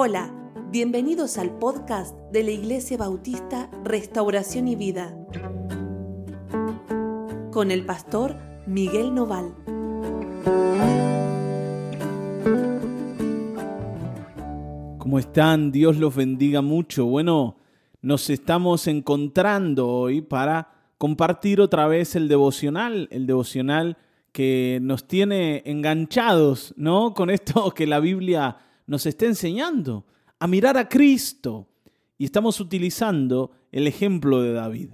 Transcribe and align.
Hola, 0.00 0.32
bienvenidos 0.70 1.38
al 1.38 1.58
podcast 1.58 2.16
de 2.30 2.44
la 2.44 2.52
Iglesia 2.52 2.96
Bautista 2.96 3.68
Restauración 3.82 4.68
y 4.68 4.76
Vida 4.76 5.12
con 7.50 7.72
el 7.72 7.84
pastor 7.84 8.36
Miguel 8.64 9.12
Noval. 9.12 9.52
¿Cómo 14.98 15.18
están? 15.18 15.72
Dios 15.72 15.96
los 15.96 16.14
bendiga 16.14 16.62
mucho. 16.62 17.04
Bueno, 17.06 17.56
nos 18.00 18.30
estamos 18.30 18.86
encontrando 18.86 19.88
hoy 19.88 20.20
para 20.20 20.92
compartir 20.96 21.60
otra 21.60 21.88
vez 21.88 22.14
el 22.14 22.28
devocional, 22.28 23.08
el 23.10 23.26
devocional 23.26 23.96
que 24.30 24.78
nos 24.80 25.08
tiene 25.08 25.64
enganchados, 25.66 26.72
¿no? 26.76 27.14
Con 27.14 27.30
esto 27.30 27.72
que 27.74 27.88
la 27.88 27.98
Biblia 27.98 28.58
nos 28.88 29.04
está 29.04 29.26
enseñando, 29.26 30.06
a 30.40 30.48
mirar 30.48 30.76
a 30.76 30.88
Cristo. 30.88 31.68
Y 32.16 32.24
estamos 32.24 32.58
utilizando 32.58 33.52
el 33.70 33.86
ejemplo 33.86 34.42
de 34.42 34.52
David. 34.52 34.90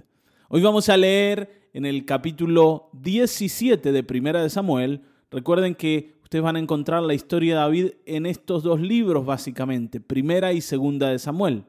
Hoy 0.49 0.61
vamos 0.61 0.89
a 0.89 0.97
leer 0.97 1.69
en 1.73 1.85
el 1.85 2.05
capítulo 2.05 2.89
17 2.93 3.91
de 3.91 4.03
Primera 4.03 4.43
de 4.43 4.49
Samuel. 4.49 5.01
Recuerden 5.31 5.73
que 5.75 6.13
ustedes 6.21 6.43
van 6.43 6.57
a 6.57 6.59
encontrar 6.59 7.03
la 7.03 7.13
historia 7.13 7.55
de 7.55 7.61
David 7.61 7.91
en 8.05 8.25
estos 8.25 8.63
dos 8.63 8.81
libros 8.81 9.25
básicamente, 9.25 10.01
Primera 10.01 10.51
y 10.51 10.59
Segunda 10.59 11.09
de 11.09 11.17
Samuel. 11.17 11.63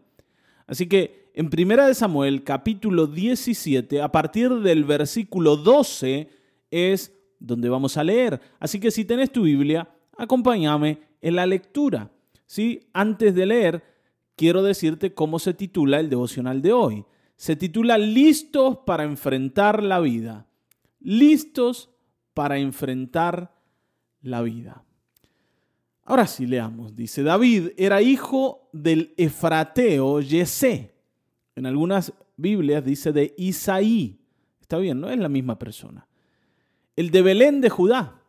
Así 0.67 0.89
que 0.89 1.31
en 1.33 1.49
Primera 1.49 1.87
de 1.87 1.95
Samuel, 1.95 2.43
capítulo 2.43 3.07
17, 3.07 4.03
a 4.03 4.11
partir 4.11 4.51
del 4.51 4.85
versículo 4.85 5.57
12 5.57 6.29
es 6.73 7.13
donde 7.39 7.69
vamos 7.69 7.97
a 7.97 8.03
leer. 8.03 8.41
Así 8.59 8.81
que 8.81 8.91
si 8.91 9.05
tenés 9.05 9.31
tu 9.31 9.43
Biblia, 9.43 9.89
acompáñame 10.19 10.99
en 11.21 11.37
la 11.37 11.47
lectura. 11.47 12.11
¿Sí? 12.47 12.89
Antes 12.93 13.35
de 13.35 13.47
leer, 13.47 13.85
quiero 14.37 14.63
decirte 14.63 15.15
cómo 15.15 15.39
se 15.39 15.55
titula 15.55 16.01
el 16.01 16.09
devocional 16.09 16.63
de 16.63 16.73
hoy. 16.73 17.05
Se 17.37 17.57
titula 17.57 17.99
Listos 17.99 18.79
para 18.87 19.05
enfrentar 19.05 19.83
la 19.83 20.01
vida. 20.01 20.47
Listos 21.01 21.91
para 22.35 22.59
enfrentar 22.59 23.55
la 24.23 24.43
vida. 24.43 24.85
Ahora 26.05 26.27
sí 26.27 26.47
leamos. 26.47 26.95
Dice, 26.95 27.23
David 27.23 27.71
era 27.77 28.01
hijo 28.01 28.69
del 28.73 29.13
Efrateo 29.17 30.21
Yesé. 30.21 30.95
En 31.55 31.67
algunas 31.67 32.13
Biblias 32.37 32.85
dice 32.85 33.13
de 33.13 33.35
Isaí. 33.37 34.21
Está 34.61 34.79
bien, 34.79 35.01
no 35.01 35.11
es 35.11 35.19
la 35.19 35.29
misma 35.29 35.59
persona 35.59 36.07
el 36.97 37.11
de 37.11 37.23
Belén 37.23 37.61
de 37.61 37.71
Judá. 37.71 38.23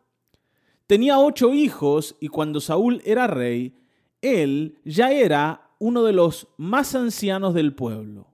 Tenía 0.86 1.18
ocho 1.18 1.52
hijos 1.52 2.16
y 2.20 2.28
cuando 2.28 2.60
Saúl 2.60 3.02
era 3.04 3.26
rey, 3.26 3.74
él 4.22 4.78
ya 4.84 5.12
era 5.12 5.70
uno 5.78 6.04
de 6.04 6.12
los 6.12 6.48
más 6.56 6.94
ancianos 6.94 7.54
del 7.54 7.74
pueblo. 7.74 8.28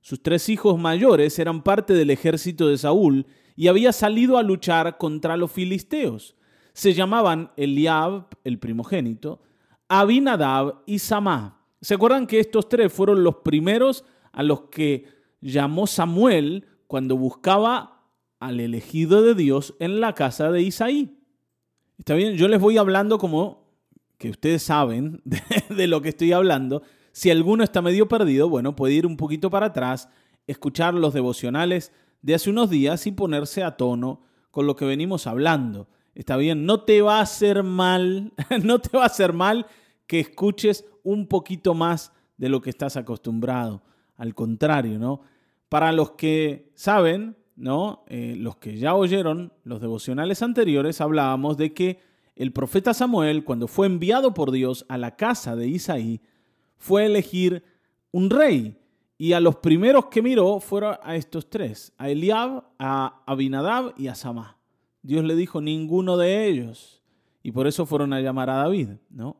Sus 0.00 0.22
tres 0.22 0.48
hijos 0.48 0.78
mayores 0.78 1.38
eran 1.38 1.62
parte 1.62 1.94
del 1.94 2.10
ejército 2.10 2.68
de 2.68 2.78
Saúl 2.78 3.26
y 3.56 3.68
había 3.68 3.92
salido 3.92 4.38
a 4.38 4.42
luchar 4.42 4.98
contra 4.98 5.36
los 5.36 5.50
filisteos. 5.50 6.36
Se 6.72 6.94
llamaban 6.94 7.52
Eliab, 7.56 8.26
el 8.44 8.58
primogénito, 8.58 9.42
Abinadab 9.88 10.82
y 10.86 10.98
Samá. 10.98 11.66
¿Se 11.80 11.94
acuerdan 11.94 12.26
que 12.26 12.40
estos 12.40 12.68
tres 12.68 12.92
fueron 12.92 13.24
los 13.24 13.36
primeros 13.36 14.04
a 14.32 14.42
los 14.42 14.62
que 14.62 15.06
llamó 15.40 15.86
Samuel 15.86 16.66
cuando 16.86 17.16
buscaba 17.16 18.00
al 18.40 18.58
elegido 18.60 19.22
de 19.22 19.34
Dios 19.34 19.74
en 19.78 20.00
la 20.00 20.14
casa 20.14 20.50
de 20.50 20.62
Isaí. 20.62 21.16
Está 21.98 22.14
bien, 22.14 22.34
yo 22.34 22.48
les 22.48 22.58
voy 22.58 22.78
hablando 22.78 23.18
como 23.18 23.59
que 24.20 24.28
ustedes 24.28 24.62
saben 24.62 25.22
de, 25.70 25.86
lo 25.86 26.02
que 26.02 26.10
estoy 26.10 26.32
hablando. 26.32 26.82
Si 27.10 27.30
alguno 27.30 27.64
está 27.64 27.80
medio 27.80 28.06
perdido, 28.06 28.50
bueno, 28.50 28.76
puede 28.76 28.92
ir 28.92 29.06
un 29.06 29.16
poquito 29.16 29.48
para 29.48 29.66
atrás, 29.66 30.10
escuchar 30.46 30.92
los 30.92 31.14
devocionales 31.14 31.90
de 32.20 32.34
hace 32.34 32.50
unos 32.50 32.68
días 32.68 33.06
y 33.06 33.12
ponerse 33.12 33.64
a 33.64 33.78
tono 33.78 34.22
con 34.50 34.66
lo 34.66 34.76
que 34.76 34.84
venimos 34.84 35.26
hablando. 35.26 35.88
Está 36.14 36.36
bien, 36.36 36.66
no 36.66 36.82
te 36.82 37.00
va 37.00 37.18
a 37.18 37.22
hacer 37.22 37.62
mal, 37.62 38.34
no 38.62 38.78
te 38.78 38.94
va 38.94 39.04
a 39.04 39.06
hacer 39.06 39.32
mal 39.32 39.66
que 40.06 40.20
escuches 40.20 40.84
un 41.02 41.26
poquito 41.26 41.72
más 41.72 42.12
de 42.36 42.50
lo 42.50 42.60
que 42.60 42.68
estás 42.68 42.98
acostumbrado. 42.98 43.82
Al 44.16 44.34
contrario, 44.34 44.98
¿no? 44.98 45.22
Para 45.70 45.92
los 45.92 46.10
que 46.10 46.72
saben, 46.74 47.38
¿no? 47.56 48.04
Eh, 48.06 48.34
los 48.36 48.56
que 48.56 48.76
ya 48.76 48.94
oyeron 48.94 49.54
los 49.64 49.80
devocionales 49.80 50.42
anteriores, 50.42 51.00
hablábamos 51.00 51.56
de 51.56 51.72
que 51.72 52.09
el 52.42 52.52
profeta 52.52 52.94
Samuel, 52.94 53.44
cuando 53.44 53.68
fue 53.68 53.86
enviado 53.86 54.34
por 54.34 54.50
Dios 54.50 54.86
a 54.88 54.98
la 54.98 55.16
casa 55.16 55.56
de 55.56 55.68
Isaí, 55.68 56.20
fue 56.76 57.02
a 57.02 57.06
elegir 57.06 57.62
un 58.12 58.30
rey. 58.30 58.76
Y 59.18 59.34
a 59.34 59.40
los 59.40 59.56
primeros 59.56 60.06
que 60.06 60.22
miró 60.22 60.60
fueron 60.60 60.96
a 61.02 61.16
estos 61.16 61.50
tres, 61.50 61.92
a 61.98 62.08
Eliab, 62.08 62.64
a 62.78 63.22
Abinadab 63.26 63.92
y 63.98 64.08
a 64.08 64.14
Samá. 64.14 64.56
Dios 65.02 65.24
le 65.24 65.36
dijo 65.36 65.60
ninguno 65.60 66.16
de 66.16 66.46
ellos. 66.46 67.02
Y 67.42 67.52
por 67.52 67.66
eso 67.66 67.84
fueron 67.84 68.12
a 68.12 68.20
llamar 68.20 68.48
a 68.48 68.56
David, 68.56 68.88
¿no? 69.10 69.36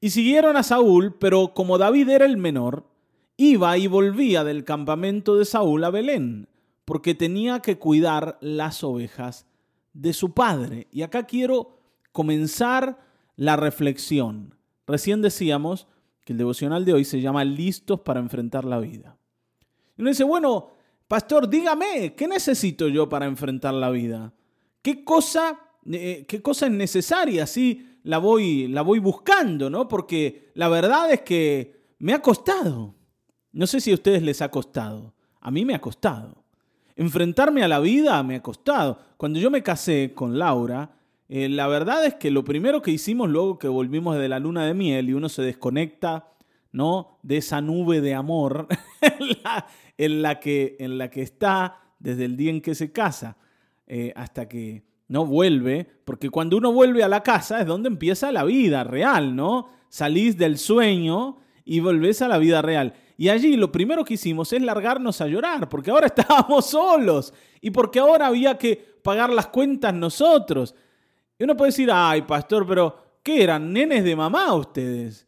Y 0.00 0.10
siguieron 0.10 0.56
a 0.56 0.62
Saúl, 0.62 1.14
pero 1.18 1.54
como 1.54 1.78
David 1.78 2.08
era 2.08 2.26
el 2.26 2.36
menor, 2.36 2.88
iba 3.36 3.78
y 3.78 3.86
volvía 3.86 4.42
del 4.44 4.64
campamento 4.64 5.36
de 5.36 5.44
Saúl 5.44 5.84
a 5.84 5.90
Belén 5.90 6.48
porque 6.84 7.14
tenía 7.14 7.60
que 7.60 7.78
cuidar 7.78 8.38
las 8.40 8.84
ovejas 8.84 9.46
de 9.92 10.12
su 10.12 10.32
padre. 10.32 10.88
Y 10.90 11.02
acá 11.02 11.24
quiero 11.24 11.73
comenzar 12.14 13.00
la 13.34 13.56
reflexión. 13.56 14.54
Recién 14.86 15.20
decíamos 15.20 15.88
que 16.24 16.32
el 16.32 16.38
devocional 16.38 16.84
de 16.84 16.92
hoy 16.92 17.04
se 17.04 17.20
llama 17.20 17.42
Listos 17.42 18.00
para 18.02 18.20
enfrentar 18.20 18.64
la 18.64 18.78
vida. 18.78 19.16
Y 19.96 20.02
uno 20.02 20.10
dice, 20.10 20.22
bueno, 20.22 20.68
pastor, 21.08 21.48
dígame, 21.48 22.14
¿qué 22.14 22.28
necesito 22.28 22.86
yo 22.86 23.08
para 23.08 23.26
enfrentar 23.26 23.74
la 23.74 23.90
vida? 23.90 24.32
¿Qué 24.80 25.02
cosa, 25.02 25.58
eh, 25.90 26.24
qué 26.28 26.40
cosa 26.40 26.66
es 26.66 26.72
necesaria? 26.72 27.42
Así 27.42 27.98
la 28.04 28.18
voy, 28.18 28.68
la 28.68 28.82
voy 28.82 29.00
buscando, 29.00 29.68
¿no? 29.68 29.88
Porque 29.88 30.52
la 30.54 30.68
verdad 30.68 31.10
es 31.10 31.22
que 31.22 31.80
me 31.98 32.12
ha 32.12 32.22
costado. 32.22 32.94
No 33.50 33.66
sé 33.66 33.80
si 33.80 33.90
a 33.90 33.94
ustedes 33.94 34.22
les 34.22 34.40
ha 34.40 34.52
costado. 34.52 35.14
A 35.40 35.50
mí 35.50 35.64
me 35.64 35.74
ha 35.74 35.80
costado. 35.80 36.44
Enfrentarme 36.94 37.64
a 37.64 37.68
la 37.68 37.80
vida 37.80 38.22
me 38.22 38.36
ha 38.36 38.42
costado. 38.42 39.00
Cuando 39.16 39.40
yo 39.40 39.50
me 39.50 39.64
casé 39.64 40.12
con 40.14 40.38
Laura, 40.38 40.94
eh, 41.28 41.48
la 41.48 41.66
verdad 41.66 42.04
es 42.04 42.14
que 42.14 42.30
lo 42.30 42.44
primero 42.44 42.82
que 42.82 42.90
hicimos 42.90 43.30
luego 43.30 43.58
que 43.58 43.68
volvimos 43.68 44.16
de 44.16 44.28
la 44.28 44.38
luna 44.38 44.66
de 44.66 44.74
miel 44.74 45.08
y 45.08 45.14
uno 45.14 45.28
se 45.28 45.42
desconecta 45.42 46.28
¿no? 46.72 47.18
de 47.22 47.38
esa 47.38 47.60
nube 47.60 48.00
de 48.00 48.14
amor 48.14 48.68
en, 49.96 50.22
la, 50.22 50.40
que, 50.40 50.76
en 50.78 50.98
la 50.98 51.08
que 51.08 51.22
está 51.22 51.80
desde 51.98 52.26
el 52.26 52.36
día 52.36 52.50
en 52.50 52.60
que 52.60 52.74
se 52.74 52.92
casa 52.92 53.36
eh, 53.86 54.12
hasta 54.16 54.48
que 54.48 54.84
no 55.08 55.26
vuelve, 55.26 55.86
porque 56.04 56.30
cuando 56.30 56.56
uno 56.56 56.72
vuelve 56.72 57.02
a 57.02 57.08
la 57.08 57.22
casa 57.22 57.60
es 57.60 57.66
donde 57.66 57.88
empieza 57.88 58.32
la 58.32 58.44
vida 58.44 58.84
real, 58.84 59.36
¿no? 59.36 59.68
Salís 59.88 60.36
del 60.36 60.58
sueño 60.58 61.38
y 61.64 61.80
volvés 61.80 62.22
a 62.22 62.28
la 62.28 62.38
vida 62.38 62.62
real. 62.62 62.94
Y 63.16 63.28
allí 63.28 63.56
lo 63.56 63.70
primero 63.70 64.04
que 64.04 64.14
hicimos 64.14 64.52
es 64.52 64.62
largarnos 64.62 65.20
a 65.20 65.26
llorar, 65.26 65.68
porque 65.68 65.90
ahora 65.90 66.06
estábamos 66.14 66.66
solos 66.66 67.32
y 67.60 67.70
porque 67.70 68.00
ahora 68.00 68.26
había 68.26 68.58
que 68.58 68.76
pagar 69.02 69.30
las 69.30 69.46
cuentas 69.48 69.94
nosotros. 69.94 70.74
Y 71.38 71.44
uno 71.44 71.56
puede 71.56 71.70
decir, 71.70 71.90
ay, 71.92 72.22
pastor, 72.22 72.66
pero 72.66 73.18
¿qué 73.22 73.42
eran? 73.42 73.72
¿Nenes 73.72 74.04
de 74.04 74.14
mamá 74.14 74.54
ustedes? 74.54 75.26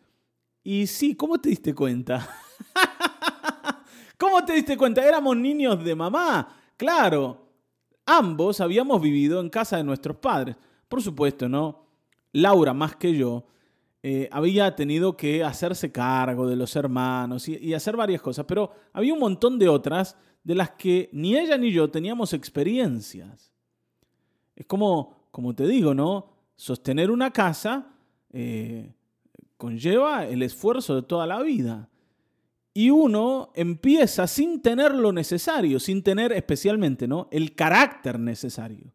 Y 0.62 0.86
sí, 0.86 1.14
¿cómo 1.14 1.38
te 1.38 1.50
diste 1.50 1.74
cuenta? 1.74 2.28
¿Cómo 4.18 4.44
te 4.44 4.54
diste 4.54 4.76
cuenta? 4.76 5.06
Éramos 5.06 5.36
niños 5.36 5.84
de 5.84 5.94
mamá. 5.94 6.48
Claro, 6.76 7.46
ambos 8.04 8.60
habíamos 8.60 9.00
vivido 9.00 9.40
en 9.40 9.50
casa 9.50 9.76
de 9.76 9.84
nuestros 9.84 10.16
padres. 10.16 10.56
Por 10.88 11.02
supuesto, 11.02 11.48
¿no? 11.48 11.86
Laura 12.32 12.72
más 12.72 12.96
que 12.96 13.14
yo 13.14 13.46
eh, 14.08 14.28
había 14.30 14.76
tenido 14.76 15.16
que 15.16 15.42
hacerse 15.42 15.90
cargo 15.90 16.48
de 16.48 16.54
los 16.54 16.76
hermanos 16.76 17.48
y, 17.48 17.74
hacer 17.74 17.96
varias 17.96 18.22
cosas, 18.22 18.44
pero 18.46 18.70
había 18.92 19.12
un 19.12 19.18
montón 19.18 19.58
de 19.58 19.68
otras 19.68 20.16
de 20.44 20.54
las 20.54 20.70
que 20.70 21.08
ni 21.12 21.36
ella 21.36 21.58
ni 21.58 21.72
yo 21.72 21.90
teníamos 21.90 22.32
experiencias. 22.32 23.52
Es 24.54 24.64
como, 24.66 25.15
como 25.36 25.54
te 25.54 25.66
digo, 25.66 25.92
¿no? 25.92 26.30
Sostener 26.56 27.10
una 27.10 27.30
casa 27.30 27.88
eh, 28.32 28.94
conlleva 29.58 30.26
el 30.26 30.40
esfuerzo 30.40 30.94
de 30.96 31.02
toda 31.02 31.26
la 31.26 31.42
vida. 31.42 31.90
Y 32.72 32.88
uno 32.88 33.50
empieza 33.54 34.28
sin 34.28 34.62
tener 34.62 34.94
lo 34.94 35.12
necesario, 35.12 35.78
sin 35.78 36.02
tener 36.02 36.32
especialmente 36.32 37.06
¿no? 37.06 37.28
el 37.30 37.54
carácter 37.54 38.18
necesario. 38.18 38.94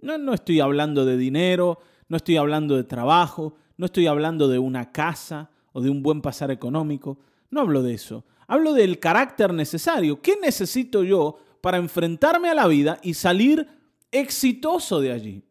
No, 0.00 0.18
no 0.18 0.34
estoy 0.34 0.58
hablando 0.58 1.04
de 1.04 1.16
dinero, 1.16 1.78
no 2.08 2.16
estoy 2.16 2.38
hablando 2.38 2.74
de 2.74 2.82
trabajo, 2.82 3.54
no 3.76 3.86
estoy 3.86 4.08
hablando 4.08 4.48
de 4.48 4.58
una 4.58 4.90
casa 4.90 5.48
o 5.72 5.80
de 5.80 5.90
un 5.90 6.02
buen 6.02 6.22
pasar 6.22 6.50
económico. 6.50 7.20
No 7.50 7.60
hablo 7.60 7.84
de 7.84 7.94
eso. 7.94 8.24
Hablo 8.48 8.72
del 8.72 8.98
carácter 8.98 9.54
necesario. 9.54 10.20
¿Qué 10.22 10.38
necesito 10.42 11.04
yo 11.04 11.38
para 11.60 11.76
enfrentarme 11.76 12.48
a 12.48 12.54
la 12.54 12.66
vida 12.66 12.98
y 13.00 13.14
salir 13.14 13.68
exitoso 14.10 15.00
de 15.00 15.12
allí? 15.12 15.44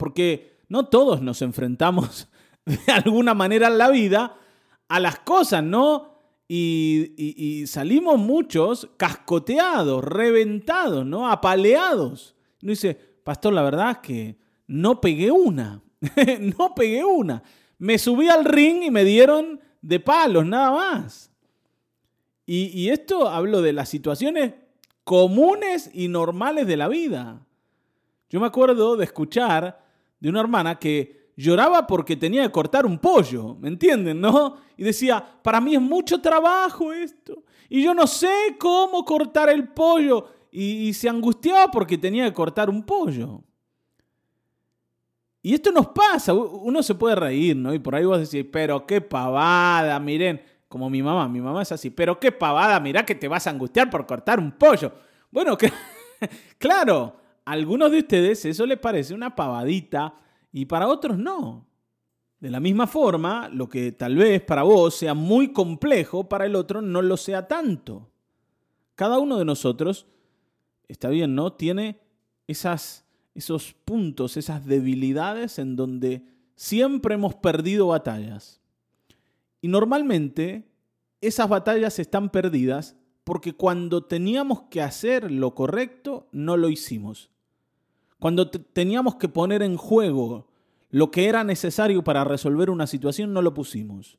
Porque 0.00 0.62
no 0.70 0.86
todos 0.86 1.20
nos 1.20 1.42
enfrentamos 1.42 2.26
de 2.64 2.90
alguna 2.90 3.34
manera 3.34 3.66
a 3.66 3.70
la 3.70 3.90
vida 3.90 4.34
a 4.88 4.98
las 4.98 5.20
cosas, 5.20 5.62
¿no? 5.62 6.08
Y, 6.48 7.64
salimos 7.66 8.18
muchos 8.18 8.88
cascoteados, 8.96 10.02
reventados, 10.02 11.04
¿no? 11.06 11.30
Apaleados. 11.30 12.34
Y 12.60 12.66
uno 12.66 12.70
dice, 12.70 12.94
pastor, 13.22 13.52
la 13.52 13.62
verdad 13.62 13.90
es 13.90 13.98
que 13.98 14.38
no 14.66 15.00
pegué 15.00 15.30
una, 15.30 15.82
no 16.58 16.74
pegué 16.74 17.04
una. 17.04 17.42
Me 17.78 17.98
subí 17.98 18.28
al 18.28 18.46
ring 18.46 18.82
y 18.82 18.90
me 18.90 19.04
dieron 19.04 19.60
de 19.82 20.00
palos, 20.00 20.46
nada 20.46 20.72
más. 20.72 21.30
Y, 22.46 22.68
y 22.74 22.88
esto 22.88 23.28
hablo 23.28 23.60
de 23.60 23.74
las 23.74 23.90
situaciones 23.90 24.54
comunes 25.04 25.90
y 25.92 26.08
normales 26.08 26.66
de 26.66 26.76
la 26.78 26.88
vida. 26.88 27.46
Yo 28.30 28.40
me 28.40 28.46
acuerdo 28.46 28.96
de 28.96 29.04
escuchar 29.04 29.89
de 30.20 30.28
una 30.28 30.40
hermana 30.40 30.78
que 30.78 31.30
lloraba 31.36 31.86
porque 31.86 32.16
tenía 32.16 32.42
que 32.42 32.52
cortar 32.52 32.84
un 32.84 32.98
pollo, 32.98 33.56
¿me 33.56 33.68
entienden, 33.68 34.20
no? 34.20 34.58
Y 34.76 34.84
decía, 34.84 35.24
para 35.42 35.60
mí 35.60 35.74
es 35.74 35.80
mucho 35.80 36.20
trabajo 36.20 36.92
esto, 36.92 37.42
y 37.68 37.82
yo 37.82 37.94
no 37.94 38.06
sé 38.06 38.56
cómo 38.58 39.04
cortar 39.04 39.48
el 39.48 39.68
pollo, 39.68 40.28
y, 40.52 40.92
se 40.94 41.08
angustiaba 41.08 41.70
porque 41.70 41.96
tenía 41.96 42.24
que 42.24 42.32
cortar 42.32 42.68
un 42.68 42.82
pollo. 42.82 43.42
Y 45.42 45.54
esto 45.54 45.70
nos 45.70 45.86
pasa, 45.88 46.34
uno 46.34 46.82
se 46.82 46.94
puede 46.94 47.14
reír, 47.14 47.56
¿no? 47.56 47.72
Y 47.72 47.78
por 47.78 47.94
ahí 47.94 48.04
vos 48.04 48.18
decís, 48.18 48.46
pero 48.52 48.84
qué 48.84 49.00
pavada, 49.00 49.98
miren, 50.00 50.42
como 50.68 50.90
mi 50.90 51.02
mamá, 51.02 51.28
mi 51.28 51.40
mamá 51.40 51.62
es 51.62 51.72
así, 51.72 51.88
pero 51.88 52.20
qué 52.20 52.30
pavada, 52.30 52.78
mirá 52.80 53.06
que 53.06 53.14
te 53.14 53.28
vas 53.28 53.46
a 53.46 53.50
angustiar 53.50 53.88
por 53.88 54.06
cortar 54.06 54.38
un 54.38 54.52
pollo. 54.52 54.92
Bueno, 55.30 55.56
que, 55.58 55.72
claro, 56.58 57.19
algunos 57.50 57.90
de 57.90 57.98
ustedes 57.98 58.44
eso 58.44 58.64
les 58.64 58.78
parece 58.78 59.12
una 59.12 59.34
pavadita, 59.34 60.14
y 60.52 60.66
para 60.66 60.86
otros 60.86 61.18
no. 61.18 61.66
De 62.38 62.48
la 62.48 62.60
misma 62.60 62.86
forma, 62.86 63.48
lo 63.48 63.68
que 63.68 63.92
tal 63.92 64.16
vez 64.16 64.40
para 64.42 64.62
vos 64.62 64.94
sea 64.94 65.14
muy 65.14 65.52
complejo, 65.52 66.28
para 66.28 66.46
el 66.46 66.54
otro 66.54 66.80
no 66.80 67.02
lo 67.02 67.16
sea 67.16 67.48
tanto. 67.48 68.10
Cada 68.94 69.18
uno 69.18 69.36
de 69.36 69.44
nosotros, 69.44 70.06
está 70.88 71.08
bien, 71.08 71.34
¿no? 71.34 71.52
Tiene 71.52 71.98
esas, 72.46 73.04
esos 73.34 73.74
puntos, 73.84 74.36
esas 74.36 74.64
debilidades 74.64 75.58
en 75.58 75.74
donde 75.74 76.24
siempre 76.54 77.14
hemos 77.14 77.34
perdido 77.34 77.88
batallas. 77.88 78.60
Y 79.60 79.68
normalmente 79.68 80.70
esas 81.20 81.48
batallas 81.48 81.98
están 81.98 82.30
perdidas 82.30 82.96
porque 83.24 83.52
cuando 83.52 84.04
teníamos 84.04 84.62
que 84.70 84.82
hacer 84.82 85.30
lo 85.30 85.54
correcto, 85.54 86.28
no 86.32 86.56
lo 86.56 86.68
hicimos. 86.68 87.29
Cuando 88.20 88.50
teníamos 88.50 89.16
que 89.16 89.28
poner 89.28 89.62
en 89.62 89.76
juego 89.76 90.46
lo 90.90 91.10
que 91.10 91.26
era 91.26 91.42
necesario 91.42 92.04
para 92.04 92.22
resolver 92.22 92.70
una 92.70 92.86
situación, 92.86 93.32
no 93.32 93.42
lo 93.42 93.54
pusimos. 93.54 94.18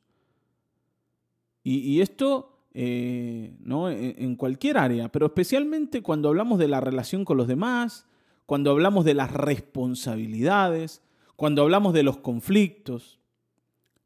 Y, 1.64 2.00
esto 2.00 2.58
eh, 2.74 3.54
¿no? 3.60 3.88
E, 3.88 4.16
en 4.18 4.34
cualquier 4.34 4.78
área, 4.78 5.10
pero 5.10 5.26
especialmente 5.26 6.02
cuando 6.02 6.28
hablamos 6.28 6.58
de 6.58 6.66
la 6.66 6.80
relación 6.80 7.24
con 7.24 7.36
los 7.36 7.46
demás, 7.46 8.06
cuando 8.46 8.72
hablamos 8.72 9.04
de 9.04 9.14
las 9.14 9.30
responsabilidades, 9.30 11.02
cuando 11.36 11.62
hablamos 11.62 11.94
de 11.94 12.02
los 12.02 12.18
conflictos. 12.18 13.20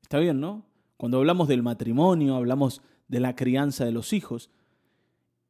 Está 0.02 0.18
bien, 0.18 0.40
¿no? 0.40 0.66
Cuando 0.96 1.18
hablamos 1.18 1.48
del 1.48 1.62
matrimonio, 1.62 2.36
hablamos 2.36 2.82
de 3.08 3.20
la 3.20 3.34
crianza 3.34 3.84
de 3.84 3.92
los 3.92 4.12
hijos. 4.12 4.50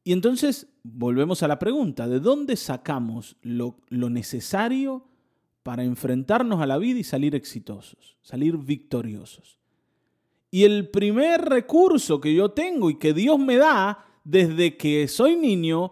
Y 0.07 0.13
entonces 0.13 0.67
volvemos 0.83 1.43
a 1.43 1.49
la 1.49 1.59
pregunta, 1.59 2.07
¿de 2.07 2.21
dónde 2.21 2.55
sacamos 2.55 3.35
lo, 3.41 3.75
necesario 3.89 5.03
para 5.63 5.83
enfrentarnos 5.83 6.61
a 6.61 6.65
la 6.65 6.77
vida 6.77 6.99
y 6.99 7.03
salir 7.03 7.35
exitosos, 7.35 8.15
salir 8.21 8.55
victoriosos? 8.55 9.59
Y 10.49 10.63
el 10.63 10.87
primer 10.91 11.41
recurso 11.41 12.21
que 12.21 12.33
yo 12.33 12.51
tengo 12.51 12.89
y 12.89 12.95
que 12.95 13.13
Dios 13.13 13.37
me 13.37 13.57
da 13.57 14.05
desde 14.23 14.77
que 14.77 15.09
soy 15.09 15.35
niño 15.35 15.91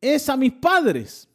es 0.00 0.28
a 0.28 0.36
mis 0.36 0.54
padres. 0.54 1.28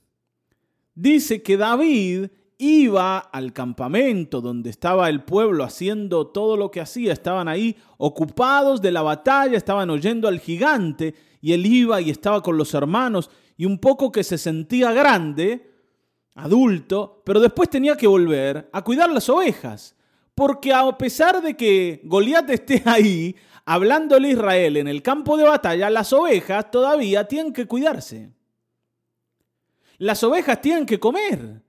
Dice 0.93 1.41
que 1.41 1.55
David 1.55 2.25
iba 2.57 3.19
al 3.19 3.53
campamento 3.53 4.41
donde 4.41 4.71
estaba 4.71 5.07
el 5.07 5.23
pueblo 5.23 5.63
haciendo 5.63 6.27
todo 6.27 6.57
lo 6.57 6.69
que 6.69 6.81
hacía. 6.81 7.13
Estaban 7.13 7.47
ahí 7.47 7.77
ocupados 7.97 8.81
de 8.81 8.91
la 8.91 9.03
batalla, 9.03 9.55
estaban 9.55 9.89
oyendo 9.89 10.27
al 10.27 10.41
gigante 10.41 11.28
y 11.41 11.53
él 11.53 11.65
iba 11.65 12.01
y 12.01 12.09
estaba 12.09 12.41
con 12.41 12.57
los 12.57 12.73
hermanos 12.73 13.29
y 13.57 13.65
un 13.65 13.79
poco 13.79 14.11
que 14.11 14.23
se 14.23 14.37
sentía 14.37 14.91
grande, 14.91 15.71
adulto, 16.35 17.21
pero 17.25 17.39
después 17.39 17.69
tenía 17.69 17.95
que 17.95 18.07
volver 18.07 18.69
a 18.71 18.83
cuidar 18.83 19.11
las 19.11 19.29
ovejas. 19.29 19.95
Porque 20.33 20.73
a 20.73 20.97
pesar 20.97 21.41
de 21.41 21.57
que 21.57 22.01
Goliat 22.05 22.49
esté 22.49 22.81
ahí, 22.85 23.35
hablándole 23.65 24.29
a 24.29 24.31
Israel 24.31 24.77
en 24.77 24.87
el 24.87 25.01
campo 25.01 25.35
de 25.37 25.43
batalla, 25.43 25.89
las 25.89 26.13
ovejas 26.13 26.71
todavía 26.71 27.27
tienen 27.27 27.51
que 27.51 27.67
cuidarse. 27.67 28.31
Las 29.97 30.23
ovejas 30.23 30.61
tienen 30.61 30.85
que 30.85 30.99
comer. 30.99 31.61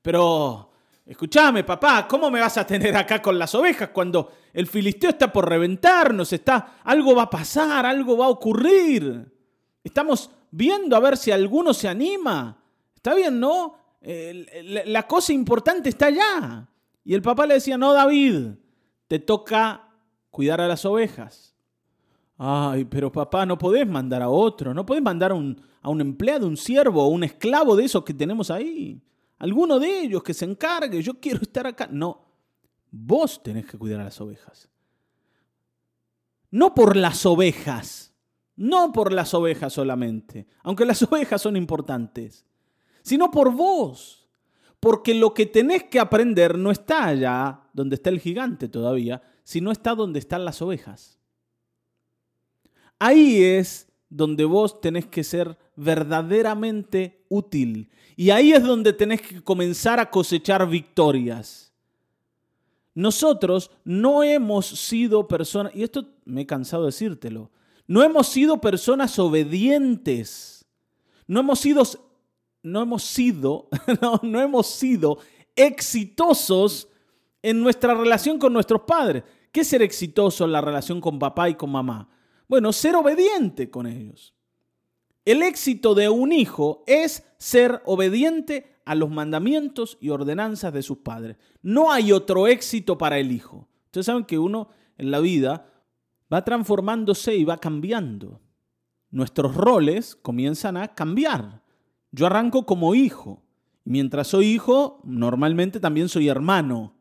Pero, 0.00 0.70
escúchame, 1.06 1.64
papá, 1.64 2.08
¿cómo 2.08 2.30
me 2.30 2.40
vas 2.40 2.56
a 2.56 2.66
tener 2.66 2.96
acá 2.96 3.20
con 3.20 3.38
las 3.38 3.54
ovejas 3.54 3.90
cuando 3.90 4.32
el 4.52 4.66
filisteo 4.66 5.10
está 5.10 5.32
por 5.32 5.48
reventarnos? 5.48 6.32
Está, 6.32 6.78
algo 6.84 7.14
va 7.14 7.24
a 7.24 7.30
pasar, 7.30 7.84
algo 7.84 8.16
va 8.16 8.26
a 8.26 8.30
ocurrir. 8.30 9.32
Estamos 9.82 10.30
viendo 10.50 10.96
a 10.96 11.00
ver 11.00 11.16
si 11.16 11.30
alguno 11.30 11.74
se 11.74 11.88
anima. 11.88 12.58
Está 12.94 13.14
bien, 13.14 13.38
¿no? 13.38 13.82
la 14.06 15.06
cosa 15.06 15.32
importante 15.32 15.88
está 15.88 16.06
allá. 16.06 16.68
Y 17.04 17.14
el 17.14 17.22
papá 17.22 17.46
le 17.46 17.54
decía, 17.54 17.78
no, 17.78 17.94
David, 17.94 18.48
te 19.08 19.18
toca 19.18 19.88
cuidar 20.30 20.60
a 20.60 20.68
las 20.68 20.84
ovejas. 20.84 21.54
Ay, 22.36 22.84
pero 22.84 23.10
papá, 23.10 23.46
no 23.46 23.56
podés 23.56 23.86
mandar 23.86 24.20
a 24.20 24.28
otro, 24.28 24.74
no 24.74 24.84
podés 24.84 25.02
mandar 25.02 25.30
a 25.30 25.34
un, 25.34 25.58
a 25.80 25.88
un 25.88 26.00
empleado, 26.00 26.46
un 26.46 26.56
siervo, 26.56 27.08
un 27.08 27.24
esclavo 27.24 27.76
de 27.76 27.84
esos 27.84 28.04
que 28.04 28.12
tenemos 28.12 28.50
ahí 28.50 29.00
alguno 29.38 29.78
de 29.78 30.00
ellos 30.00 30.22
que 30.22 30.34
se 30.34 30.44
encargue, 30.44 31.02
yo 31.02 31.20
quiero 31.20 31.40
estar 31.42 31.66
acá. 31.66 31.88
No, 31.90 32.24
vos 32.90 33.42
tenés 33.42 33.66
que 33.66 33.78
cuidar 33.78 34.00
a 34.00 34.04
las 34.04 34.20
ovejas. 34.20 34.68
No 36.50 36.74
por 36.74 36.96
las 36.96 37.26
ovejas, 37.26 38.14
no 38.56 38.92
por 38.92 39.12
las 39.12 39.34
ovejas 39.34 39.72
solamente, 39.72 40.46
aunque 40.62 40.84
las 40.84 41.02
ovejas 41.10 41.42
son 41.42 41.56
importantes, 41.56 42.46
sino 43.02 43.30
por 43.30 43.52
vos. 43.52 44.28
Porque 44.78 45.14
lo 45.14 45.32
que 45.32 45.46
tenés 45.46 45.84
que 45.84 45.98
aprender 45.98 46.58
no 46.58 46.70
está 46.70 47.06
allá 47.06 47.62
donde 47.72 47.94
está 47.94 48.10
el 48.10 48.20
gigante 48.20 48.68
todavía, 48.68 49.22
sino 49.42 49.72
está 49.72 49.94
donde 49.94 50.18
están 50.18 50.44
las 50.44 50.60
ovejas. 50.60 51.18
Ahí 52.98 53.42
es 53.42 53.88
donde 54.14 54.44
vos 54.44 54.80
tenés 54.80 55.06
que 55.06 55.24
ser 55.24 55.58
verdaderamente 55.74 57.24
útil. 57.28 57.90
Y 58.14 58.30
ahí 58.30 58.52
es 58.52 58.62
donde 58.62 58.92
tenés 58.92 59.20
que 59.20 59.42
comenzar 59.42 59.98
a 59.98 60.08
cosechar 60.08 60.68
victorias. 60.68 61.72
Nosotros 62.94 63.72
no 63.82 64.22
hemos 64.22 64.66
sido 64.66 65.26
personas, 65.26 65.74
y 65.74 65.82
esto 65.82 66.06
me 66.24 66.42
he 66.42 66.46
cansado 66.46 66.84
de 66.84 66.88
decírtelo, 66.88 67.50
no 67.88 68.04
hemos 68.04 68.28
sido 68.28 68.60
personas 68.60 69.18
obedientes. 69.18 70.64
No 71.26 71.40
hemos 71.40 71.58
sido, 71.58 71.82
no 72.62 72.82
hemos 72.82 73.02
sido, 73.02 73.68
no, 74.00 74.20
no 74.22 74.40
hemos 74.40 74.68
sido 74.68 75.18
exitosos 75.56 76.86
en 77.42 77.60
nuestra 77.60 77.94
relación 77.94 78.38
con 78.38 78.52
nuestros 78.52 78.82
padres. 78.82 79.24
¿Qué 79.50 79.62
es 79.62 79.68
ser 79.68 79.82
exitoso 79.82 80.44
en 80.44 80.52
la 80.52 80.60
relación 80.60 81.00
con 81.00 81.18
papá 81.18 81.48
y 81.48 81.56
con 81.56 81.70
mamá? 81.70 82.08
Bueno, 82.48 82.72
ser 82.72 82.96
obediente 82.96 83.70
con 83.70 83.86
ellos. 83.86 84.34
El 85.24 85.42
éxito 85.42 85.94
de 85.94 86.08
un 86.08 86.32
hijo 86.32 86.84
es 86.86 87.26
ser 87.38 87.82
obediente 87.86 88.74
a 88.84 88.94
los 88.94 89.10
mandamientos 89.10 89.96
y 90.00 90.10
ordenanzas 90.10 90.72
de 90.72 90.82
sus 90.82 90.98
padres. 90.98 91.36
No 91.62 91.90
hay 91.90 92.12
otro 92.12 92.46
éxito 92.46 92.98
para 92.98 93.18
el 93.18 93.32
hijo. 93.32 93.68
Ustedes 93.86 94.06
saben 94.06 94.24
que 94.24 94.38
uno 94.38 94.68
en 94.98 95.10
la 95.10 95.20
vida 95.20 95.66
va 96.32 96.44
transformándose 96.44 97.36
y 97.36 97.44
va 97.44 97.56
cambiando. 97.56 98.40
Nuestros 99.10 99.54
roles 99.54 100.16
comienzan 100.16 100.76
a 100.76 100.88
cambiar. 100.88 101.62
Yo 102.10 102.26
arranco 102.26 102.66
como 102.66 102.94
hijo. 102.94 103.42
Mientras 103.84 104.28
soy 104.28 104.46
hijo, 104.46 105.00
normalmente 105.04 105.80
también 105.80 106.08
soy 106.08 106.28
hermano. 106.28 106.94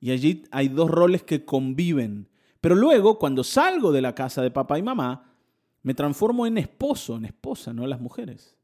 Y 0.00 0.10
allí 0.10 0.44
hay 0.50 0.68
dos 0.68 0.90
roles 0.90 1.22
que 1.22 1.44
conviven. 1.44 2.28
Pero 2.62 2.76
luego, 2.76 3.18
cuando 3.18 3.42
salgo 3.42 3.90
de 3.90 4.00
la 4.00 4.14
casa 4.14 4.40
de 4.40 4.52
papá 4.52 4.78
y 4.78 4.82
mamá, 4.84 5.34
me 5.82 5.94
transformo 5.94 6.46
en 6.46 6.58
esposo, 6.58 7.16
en 7.16 7.24
esposa, 7.24 7.72
no 7.72 7.88
las 7.88 8.00
mujeres. 8.00 8.56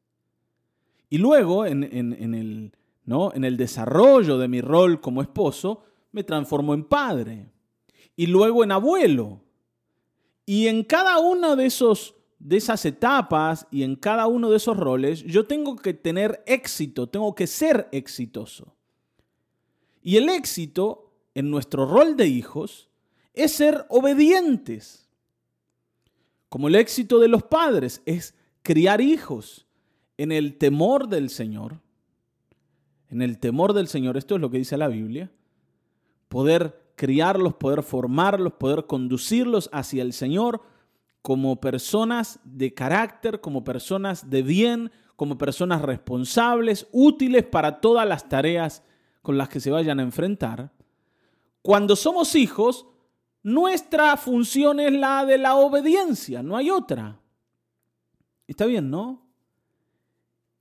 Y 1.10 1.18
luego, 1.18 1.66
en, 1.66 1.82
el, 1.82 2.72
¿no? 3.04 3.34
en 3.34 3.42
el 3.42 3.56
desarrollo 3.56 4.38
de 4.38 4.46
mi 4.46 4.60
rol 4.60 5.00
como 5.00 5.20
esposo, 5.20 5.82
me 6.12 6.22
transformo 6.22 6.74
en 6.74 6.84
padre. 6.84 7.50
Y 8.14 8.28
luego 8.28 8.62
en 8.62 8.70
abuelo. 8.70 9.40
Y 10.46 10.68
en 10.68 10.84
cada 10.84 11.18
una 11.18 11.56
de, 11.56 11.66
esos, 11.66 12.14
de 12.38 12.58
esas 12.58 12.84
etapas 12.84 13.66
y 13.72 13.82
en 13.82 13.96
cada 13.96 14.28
uno 14.28 14.48
de 14.48 14.58
esos 14.58 14.76
roles, 14.76 15.24
yo 15.24 15.44
tengo 15.44 15.74
que 15.74 15.92
tener 15.92 16.44
éxito, 16.46 17.08
tengo 17.08 17.34
que 17.34 17.48
ser 17.48 17.88
exitoso. 17.90 18.76
Y 20.02 20.18
el 20.18 20.28
éxito 20.28 21.10
en 21.34 21.50
nuestro 21.50 21.84
rol 21.84 22.16
de 22.16 22.28
hijos 22.28 22.87
es 23.38 23.52
ser 23.52 23.86
obedientes. 23.88 25.08
Como 26.48 26.68
el 26.68 26.74
éxito 26.74 27.18
de 27.18 27.28
los 27.28 27.42
padres 27.42 28.02
es 28.06 28.34
criar 28.62 29.00
hijos 29.00 29.66
en 30.16 30.32
el 30.32 30.56
temor 30.58 31.08
del 31.08 31.30
Señor. 31.30 31.80
En 33.08 33.22
el 33.22 33.38
temor 33.38 33.72
del 33.72 33.88
Señor, 33.88 34.16
esto 34.16 34.34
es 34.34 34.40
lo 34.40 34.50
que 34.50 34.58
dice 34.58 34.76
la 34.76 34.88
Biblia. 34.88 35.30
Poder 36.28 36.92
criarlos, 36.96 37.54
poder 37.54 37.82
formarlos, 37.82 38.54
poder 38.54 38.86
conducirlos 38.86 39.70
hacia 39.72 40.02
el 40.02 40.12
Señor 40.12 40.62
como 41.22 41.60
personas 41.60 42.40
de 42.44 42.74
carácter, 42.74 43.40
como 43.40 43.64
personas 43.64 44.28
de 44.28 44.42
bien, 44.42 44.90
como 45.16 45.38
personas 45.38 45.82
responsables, 45.82 46.86
útiles 46.92 47.44
para 47.44 47.80
todas 47.80 48.06
las 48.06 48.28
tareas 48.28 48.82
con 49.22 49.36
las 49.38 49.48
que 49.48 49.60
se 49.60 49.70
vayan 49.70 50.00
a 50.00 50.02
enfrentar. 50.02 50.72
Cuando 51.62 51.96
somos 51.96 52.34
hijos, 52.34 52.86
nuestra 53.42 54.16
función 54.16 54.80
es 54.80 54.92
la 54.92 55.24
de 55.24 55.38
la 55.38 55.56
obediencia, 55.56 56.42
no 56.42 56.56
hay 56.56 56.70
otra. 56.70 57.20
Está 58.46 58.66
bien, 58.66 58.90
¿no? 58.90 59.26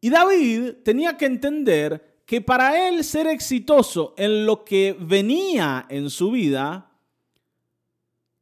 Y 0.01 0.09
David 0.09 0.73
tenía 0.83 1.17
que 1.17 1.25
entender 1.25 2.21
que 2.25 2.41
para 2.41 2.87
él 2.87 3.03
ser 3.03 3.27
exitoso 3.27 4.13
en 4.17 4.45
lo 4.45 4.65
que 4.65 4.95
venía 4.99 5.85
en 5.89 6.09
su 6.09 6.31
vida, 6.31 6.91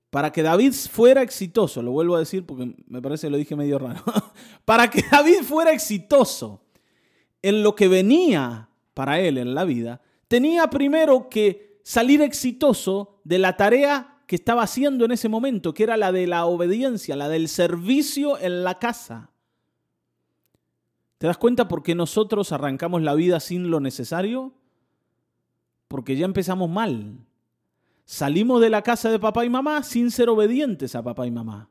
para 0.09 0.31
que 0.31 0.41
David 0.41 0.73
fuera 0.73 1.21
exitoso, 1.21 1.81
lo 1.81 1.91
vuelvo 1.91 2.15
a 2.15 2.19
decir 2.19 2.45
porque 2.45 2.73
me 2.87 3.01
parece 3.01 3.27
que 3.27 3.31
lo 3.31 3.37
dije 3.37 3.55
medio 3.55 3.77
raro, 3.77 4.03
para 4.65 4.89
que 4.89 5.03
David 5.09 5.43
fuera 5.43 5.71
exitoso 5.71 6.61
en 7.41 7.61
lo 7.61 7.75
que 7.75 7.87
venía 7.87 8.69
para 8.93 9.19
él 9.19 9.37
en 9.37 9.53
la 9.53 9.65
vida, 9.65 10.01
tenía 10.27 10.69
primero 10.69 11.29
que 11.29 11.79
salir 11.83 12.21
exitoso 12.21 13.19
de 13.23 13.37
la 13.37 13.55
tarea 13.55 14.14
que 14.25 14.35
estaba 14.35 14.63
haciendo 14.63 15.05
en 15.05 15.11
ese 15.11 15.29
momento, 15.29 15.73
que 15.73 15.83
era 15.83 15.97
la 15.97 16.11
de 16.11 16.27
la 16.27 16.45
obediencia, 16.45 17.15
la 17.15 17.29
del 17.29 17.47
servicio 17.47 18.39
en 18.39 18.63
la 18.63 18.79
casa. 18.79 19.29
¿Te 21.17 21.27
das 21.27 21.37
cuenta 21.37 21.67
por 21.67 21.83
qué 21.83 21.95
nosotros 21.95 22.51
arrancamos 22.51 23.01
la 23.01 23.13
vida 23.13 23.39
sin 23.39 23.69
lo 23.69 23.79
necesario? 23.79 24.53
Porque 25.87 26.15
ya 26.15 26.25
empezamos 26.25 26.69
mal. 26.69 27.19
Salimos 28.05 28.61
de 28.61 28.69
la 28.69 28.81
casa 28.81 29.09
de 29.09 29.19
papá 29.19 29.45
y 29.45 29.49
mamá 29.49 29.81
sin 29.83 30.11
ser 30.11 30.29
obedientes 30.29 30.95
a 30.95 31.03
papá 31.03 31.25
y 31.25 31.31
mamá. 31.31 31.69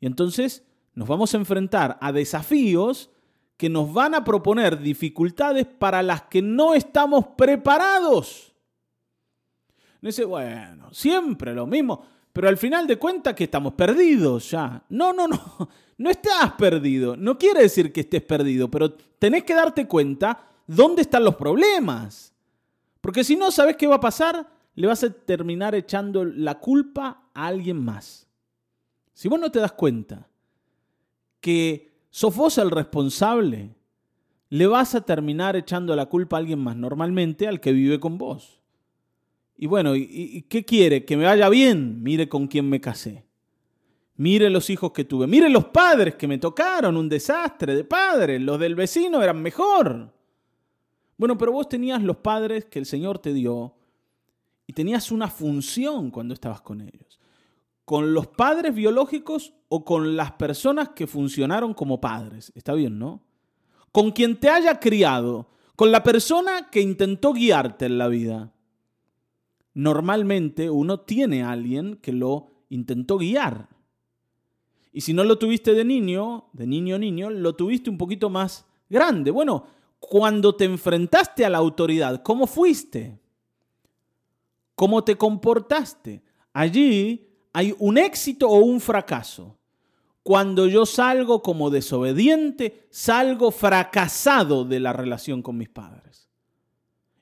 Y 0.00 0.06
entonces 0.06 0.64
nos 0.94 1.08
vamos 1.08 1.34
a 1.34 1.38
enfrentar 1.38 1.98
a 2.00 2.12
desafíos 2.12 3.10
que 3.56 3.68
nos 3.68 3.92
van 3.92 4.14
a 4.14 4.24
proponer 4.24 4.80
dificultades 4.80 5.66
para 5.66 6.02
las 6.02 6.22
que 6.22 6.42
no 6.42 6.74
estamos 6.74 7.26
preparados. 7.36 8.53
Dice, 10.08 10.26
bueno, 10.26 10.92
siempre 10.92 11.54
lo 11.54 11.66
mismo, 11.66 12.04
pero 12.30 12.48
al 12.48 12.58
final 12.58 12.86
de 12.86 12.98
cuentas 12.98 13.34
que 13.34 13.44
estamos 13.44 13.72
perdidos 13.72 14.50
ya. 14.50 14.82
No, 14.90 15.12
no, 15.12 15.26
no. 15.26 15.68
No 15.96 16.10
estás 16.10 16.50
perdido. 16.58 17.16
No 17.16 17.38
quiere 17.38 17.62
decir 17.62 17.92
que 17.92 18.00
estés 18.00 18.22
perdido, 18.22 18.68
pero 18.68 18.94
tenés 18.94 19.44
que 19.44 19.54
darte 19.54 19.86
cuenta 19.86 20.44
dónde 20.66 21.02
están 21.02 21.22
los 21.22 21.36
problemas. 21.36 22.34
Porque 23.00 23.22
si 23.22 23.36
no, 23.36 23.52
¿sabes 23.52 23.76
qué 23.76 23.86
va 23.86 23.94
a 23.94 24.00
pasar? 24.00 24.44
Le 24.74 24.88
vas 24.88 25.04
a 25.04 25.10
terminar 25.10 25.76
echando 25.76 26.24
la 26.24 26.58
culpa 26.58 27.28
a 27.32 27.46
alguien 27.46 27.78
más. 27.84 28.26
Si 29.12 29.28
vos 29.28 29.38
no 29.38 29.52
te 29.52 29.60
das 29.60 29.70
cuenta 29.70 30.26
que 31.40 31.92
sos 32.10 32.34
vos 32.34 32.58
el 32.58 32.72
responsable, 32.72 33.72
le 34.48 34.66
vas 34.66 34.96
a 34.96 35.02
terminar 35.02 35.54
echando 35.54 35.94
la 35.94 36.06
culpa 36.06 36.36
a 36.36 36.40
alguien 36.40 36.58
más, 36.58 36.74
normalmente 36.74 37.46
al 37.46 37.60
que 37.60 37.72
vive 37.72 38.00
con 38.00 38.18
vos. 38.18 38.63
Y 39.56 39.66
bueno, 39.66 39.94
¿y, 39.94 40.44
qué 40.48 40.64
quiere? 40.64 41.04
Que 41.04 41.16
me 41.16 41.24
vaya 41.24 41.48
bien. 41.48 42.02
Mire 42.02 42.28
con 42.28 42.46
quién 42.46 42.68
me 42.68 42.80
casé. 42.80 43.24
Mire 44.16 44.50
los 44.50 44.68
hijos 44.70 44.92
que 44.92 45.04
tuve. 45.04 45.26
Mire 45.26 45.48
los 45.48 45.66
padres 45.66 46.16
que 46.16 46.28
me 46.28 46.38
tocaron. 46.38 46.96
Un 46.96 47.08
desastre 47.08 47.74
de 47.74 47.84
padres. 47.84 48.40
Los 48.40 48.58
del 48.58 48.74
vecino 48.74 49.22
eran 49.22 49.40
mejor. 49.40 50.12
Bueno, 51.16 51.38
pero 51.38 51.52
vos 51.52 51.68
tenías 51.68 52.02
los 52.02 52.16
padres 52.16 52.64
que 52.64 52.78
el 52.78 52.86
Señor 52.86 53.18
te 53.18 53.32
dio 53.32 53.76
y 54.66 54.72
tenías 54.72 55.12
una 55.12 55.28
función 55.28 56.10
cuando 56.10 56.34
estabas 56.34 56.60
con 56.60 56.80
ellos. 56.80 57.20
Con 57.84 58.14
los 58.14 58.26
padres 58.26 58.74
biológicos 58.74 59.52
o 59.68 59.84
con 59.84 60.16
las 60.16 60.32
personas 60.32 60.90
que 60.90 61.06
funcionaron 61.06 61.74
como 61.74 62.00
padres. 62.00 62.50
Está 62.54 62.72
bien, 62.74 62.98
¿no? 62.98 63.22
Con 63.92 64.10
quien 64.10 64.40
te 64.40 64.48
haya 64.48 64.80
criado. 64.80 65.48
Con 65.76 65.92
la 65.92 66.02
persona 66.02 66.70
que 66.70 66.80
intentó 66.80 67.32
guiarte 67.32 67.86
en 67.86 67.98
la 67.98 68.08
vida. 68.08 68.53
Normalmente 69.74 70.70
uno 70.70 71.00
tiene 71.00 71.42
a 71.42 71.50
alguien 71.50 71.96
que 71.96 72.12
lo 72.12 72.52
intentó 72.68 73.18
guiar. 73.18 73.68
Y 74.92 75.00
si 75.00 75.12
no 75.12 75.24
lo 75.24 75.38
tuviste 75.38 75.74
de 75.74 75.84
niño, 75.84 76.46
de 76.52 76.66
niño 76.66 76.98
niño, 76.98 77.28
lo 77.28 77.56
tuviste 77.56 77.90
un 77.90 77.98
poquito 77.98 78.30
más 78.30 78.64
grande. 78.88 79.32
Bueno, 79.32 79.66
cuando 79.98 80.54
te 80.54 80.64
enfrentaste 80.64 81.44
a 81.44 81.50
la 81.50 81.58
autoridad, 81.58 82.22
¿cómo 82.22 82.46
fuiste? 82.46 83.18
¿Cómo 84.76 85.02
te 85.02 85.16
comportaste? 85.16 86.22
Allí 86.52 87.28
hay 87.52 87.74
un 87.78 87.98
éxito 87.98 88.48
o 88.48 88.58
un 88.58 88.80
fracaso. 88.80 89.58
Cuando 90.22 90.66
yo 90.66 90.86
salgo 90.86 91.42
como 91.42 91.70
desobediente, 91.70 92.86
salgo 92.90 93.50
fracasado 93.50 94.64
de 94.64 94.80
la 94.80 94.92
relación 94.92 95.42
con 95.42 95.58
mis 95.58 95.68
padres. 95.68 96.28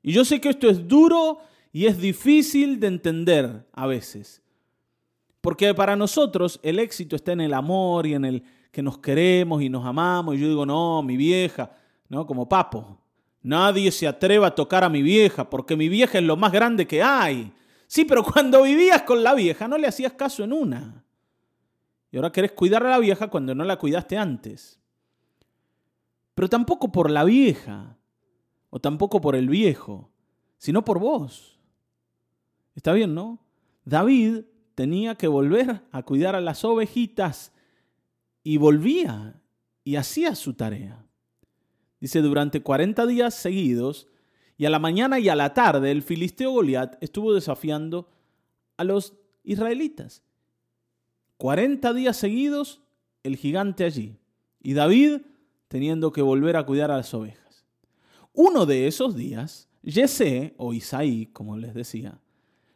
Y 0.02 0.12
yo 0.12 0.24
sé 0.24 0.40
que 0.40 0.50
esto 0.50 0.68
es 0.68 0.86
duro 0.86 1.38
y 1.72 1.86
es 1.86 1.98
difícil 1.98 2.78
de 2.78 2.86
entender 2.86 3.66
a 3.72 3.86
veces. 3.86 4.42
Porque 5.40 5.74
para 5.74 5.96
nosotros 5.96 6.60
el 6.62 6.78
éxito 6.78 7.16
está 7.16 7.32
en 7.32 7.40
el 7.40 7.54
amor 7.54 8.06
y 8.06 8.14
en 8.14 8.24
el 8.24 8.44
que 8.70 8.82
nos 8.82 8.98
queremos 8.98 9.62
y 9.62 9.68
nos 9.68 9.84
amamos. 9.84 10.36
Y 10.36 10.40
yo 10.40 10.48
digo, 10.48 10.66
no, 10.66 11.02
mi 11.02 11.16
vieja, 11.16 11.72
¿no? 12.08 12.26
Como 12.26 12.48
papo. 12.48 12.98
Nadie 13.42 13.90
se 13.90 14.06
atreva 14.06 14.48
a 14.48 14.54
tocar 14.54 14.84
a 14.84 14.88
mi 14.88 15.02
vieja 15.02 15.48
porque 15.48 15.76
mi 15.76 15.88
vieja 15.88 16.18
es 16.18 16.24
lo 16.24 16.36
más 16.36 16.52
grande 16.52 16.86
que 16.86 17.02
hay. 17.02 17.52
Sí, 17.86 18.04
pero 18.04 18.22
cuando 18.32 18.62
vivías 18.62 19.02
con 19.02 19.22
la 19.22 19.34
vieja 19.34 19.66
no 19.66 19.78
le 19.78 19.88
hacías 19.88 20.12
caso 20.12 20.44
en 20.44 20.52
una. 20.52 21.04
Y 22.10 22.16
ahora 22.16 22.30
querés 22.30 22.52
cuidar 22.52 22.86
a 22.86 22.90
la 22.90 22.98
vieja 22.98 23.28
cuando 23.28 23.54
no 23.54 23.64
la 23.64 23.78
cuidaste 23.78 24.18
antes. 24.18 24.78
Pero 26.34 26.48
tampoco 26.48 26.92
por 26.92 27.10
la 27.10 27.24
vieja, 27.24 27.96
o 28.70 28.78
tampoco 28.78 29.20
por 29.20 29.34
el 29.34 29.48
viejo, 29.48 30.10
sino 30.58 30.84
por 30.84 30.98
vos. 30.98 31.51
Está 32.74 32.92
bien, 32.92 33.14
¿no? 33.14 33.38
David 33.84 34.44
tenía 34.74 35.14
que 35.14 35.28
volver 35.28 35.82
a 35.90 36.02
cuidar 36.02 36.34
a 36.34 36.40
las 36.40 36.64
ovejitas 36.64 37.52
y 38.42 38.56
volvía 38.56 39.40
y 39.84 39.96
hacía 39.96 40.34
su 40.34 40.54
tarea. 40.54 41.04
Dice, 42.00 42.20
durante 42.20 42.62
40 42.62 43.06
días 43.06 43.34
seguidos, 43.34 44.08
y 44.56 44.64
a 44.64 44.70
la 44.70 44.78
mañana 44.78 45.18
y 45.18 45.28
a 45.28 45.36
la 45.36 45.54
tarde, 45.54 45.90
el 45.90 46.02
filisteo 46.02 46.52
Goliat 46.52 47.02
estuvo 47.02 47.34
desafiando 47.34 48.08
a 48.76 48.84
los 48.84 49.14
israelitas. 49.44 50.22
40 51.36 51.92
días 51.94 52.16
seguidos, 52.16 52.82
el 53.22 53.36
gigante 53.36 53.84
allí, 53.84 54.18
y 54.60 54.74
David 54.74 55.22
teniendo 55.68 56.12
que 56.12 56.22
volver 56.22 56.56
a 56.56 56.66
cuidar 56.66 56.90
a 56.90 56.96
las 56.96 57.12
ovejas. 57.14 57.64
Uno 58.32 58.66
de 58.66 58.86
esos 58.86 59.16
días, 59.16 59.68
Yesé, 59.82 60.54
o 60.56 60.74
Isaí, 60.74 61.26
como 61.26 61.56
les 61.56 61.74
decía, 61.74 62.20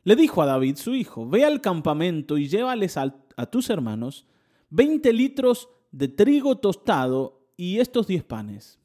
le 0.07 0.15
dijo 0.15 0.41
a 0.41 0.47
David 0.47 0.77
su 0.77 0.95
hijo, 0.95 1.29
ve 1.29 1.45
al 1.45 1.61
campamento 1.61 2.39
y 2.39 2.47
llévales 2.47 2.97
a, 2.97 3.11
tus 3.51 3.71
hermanos 3.71 4.25
20 4.71 5.13
litros 5.13 5.69
de 5.91 6.07
trigo 6.07 6.59
tostado 6.59 7.51
y 7.57 7.81
estos 7.81 8.07
10 8.07 8.23
panes. 8.23 8.79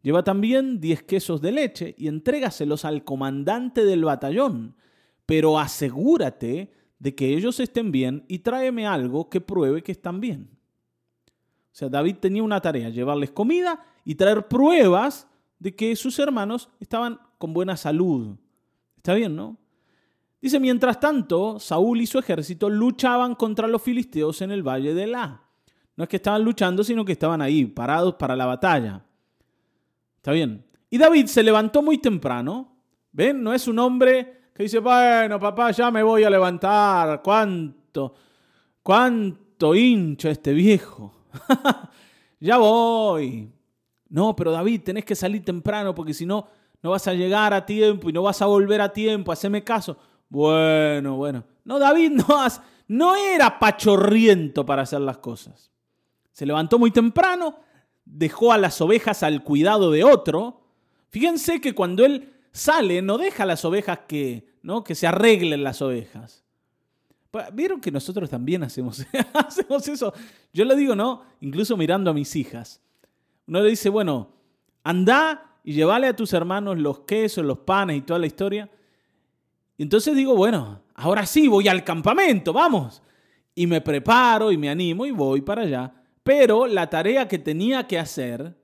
Lleva 0.00 0.24
también 0.24 0.80
10 0.80 1.02
quesos 1.02 1.42
de 1.42 1.52
leche 1.52 1.94
y 1.98 2.08
entrégaselos 2.08 2.86
al 2.86 3.04
comandante 3.04 3.84
del 3.84 4.06
batallón, 4.06 4.76
pero 5.26 5.58
asegúrate 5.58 6.72
de 6.98 7.14
que 7.14 7.36
ellos 7.36 7.60
estén 7.60 7.92
bien 7.92 8.24
y 8.28 8.38
tráeme 8.38 8.86
algo 8.86 9.28
que 9.28 9.42
pruebe 9.42 9.82
que 9.82 9.92
están 9.92 10.20
bien. 10.20 10.48
O 11.26 11.74
sea, 11.74 11.90
David 11.90 12.16
tenía 12.16 12.42
una 12.42 12.62
tarea, 12.62 12.88
llevarles 12.88 13.30
comida 13.30 13.84
y 14.06 14.14
traer 14.14 14.48
pruebas 14.48 15.28
de 15.58 15.76
que 15.76 15.94
sus 15.96 16.18
hermanos 16.18 16.70
estaban 16.80 17.20
con 17.36 17.52
buena 17.52 17.76
salud. 17.76 18.38
Está 18.96 19.12
bien, 19.12 19.36
¿no? 19.36 19.58
Dice, 20.42 20.58
mientras 20.58 20.98
tanto, 20.98 21.60
Saúl 21.60 22.00
y 22.00 22.06
su 22.06 22.18
ejército 22.18 22.68
luchaban 22.68 23.36
contra 23.36 23.68
los 23.68 23.80
filisteos 23.80 24.42
en 24.42 24.50
el 24.50 24.64
valle 24.64 24.92
de 24.92 25.06
La. 25.06 25.40
No 25.94 26.02
es 26.02 26.10
que 26.10 26.16
estaban 26.16 26.42
luchando, 26.42 26.82
sino 26.82 27.04
que 27.04 27.12
estaban 27.12 27.40
ahí, 27.40 27.64
parados 27.64 28.16
para 28.16 28.34
la 28.34 28.46
batalla. 28.46 29.04
Está 30.16 30.32
bien. 30.32 30.66
Y 30.90 30.98
David 30.98 31.26
se 31.26 31.44
levantó 31.44 31.80
muy 31.80 31.98
temprano. 31.98 32.76
¿Ven? 33.12 33.40
No 33.40 33.52
es 33.52 33.68
un 33.68 33.78
hombre 33.78 34.48
que 34.52 34.64
dice, 34.64 34.80
bueno, 34.80 35.38
papá, 35.38 35.70
ya 35.70 35.92
me 35.92 36.02
voy 36.02 36.24
a 36.24 36.30
levantar. 36.30 37.22
¿Cuánto? 37.22 38.12
¿Cuánto 38.82 39.76
hincha 39.76 40.30
este 40.30 40.52
viejo? 40.52 41.14
ya 42.40 42.56
voy. 42.56 43.48
No, 44.08 44.34
pero 44.34 44.50
David, 44.50 44.82
tenés 44.82 45.04
que 45.04 45.14
salir 45.14 45.44
temprano 45.44 45.94
porque 45.94 46.14
si 46.14 46.26
no, 46.26 46.48
no 46.82 46.90
vas 46.90 47.06
a 47.06 47.14
llegar 47.14 47.54
a 47.54 47.64
tiempo 47.64 48.10
y 48.10 48.12
no 48.12 48.24
vas 48.24 48.42
a 48.42 48.46
volver 48.46 48.80
a 48.80 48.92
tiempo. 48.92 49.30
Haceme 49.30 49.62
caso. 49.62 49.96
Bueno, 50.32 51.16
bueno. 51.16 51.44
No, 51.62 51.78
David 51.78 52.12
no, 52.88 53.14
era 53.14 53.58
pachorriento 53.58 54.64
para 54.64 54.80
hacer 54.80 55.02
las 55.02 55.18
cosas. 55.18 55.70
Se 56.32 56.46
levantó 56.46 56.78
muy 56.78 56.90
temprano, 56.90 57.56
dejó 58.06 58.50
a 58.50 58.56
las 58.56 58.80
ovejas 58.80 59.22
al 59.22 59.44
cuidado 59.44 59.90
de 59.90 60.04
otro. 60.04 60.62
Fíjense 61.10 61.60
que 61.60 61.74
cuando 61.74 62.06
él 62.06 62.32
sale, 62.50 63.02
no 63.02 63.18
deja 63.18 63.42
a 63.42 63.46
las 63.46 63.62
ovejas 63.66 64.00
que, 64.08 64.46
¿no? 64.62 64.82
que 64.82 64.94
se 64.94 65.06
arreglen 65.06 65.62
las 65.62 65.82
ovejas. 65.82 66.42
Vieron 67.52 67.82
que 67.82 67.90
nosotros 67.90 68.30
también 68.30 68.62
hacemos, 68.62 69.04
hacemos 69.34 69.86
eso. 69.86 70.14
Yo 70.50 70.64
le 70.64 70.74
digo, 70.76 70.96
¿no? 70.96 71.24
Incluso 71.42 71.76
mirando 71.76 72.10
a 72.10 72.14
mis 72.14 72.34
hijas. 72.36 72.80
Uno 73.46 73.60
le 73.60 73.68
dice, 73.68 73.90
bueno, 73.90 74.30
anda 74.82 75.58
y 75.62 75.74
llévale 75.74 76.06
a 76.06 76.16
tus 76.16 76.32
hermanos 76.32 76.78
los 76.78 77.00
quesos, 77.00 77.44
los 77.44 77.58
panes 77.58 77.98
y 77.98 78.00
toda 78.00 78.18
la 78.18 78.26
historia. 78.26 78.70
Entonces 79.82 80.14
digo, 80.14 80.36
bueno, 80.36 80.80
ahora 80.94 81.26
sí 81.26 81.48
voy 81.48 81.66
al 81.66 81.82
campamento, 81.82 82.52
vamos. 82.52 83.02
Y 83.52 83.66
me 83.66 83.80
preparo 83.80 84.52
y 84.52 84.56
me 84.56 84.70
animo 84.70 85.06
y 85.06 85.10
voy 85.10 85.40
para 85.40 85.62
allá. 85.62 85.92
Pero 86.22 86.68
la 86.68 86.88
tarea 86.88 87.26
que 87.26 87.40
tenía 87.40 87.88
que 87.88 87.98
hacer, 87.98 88.56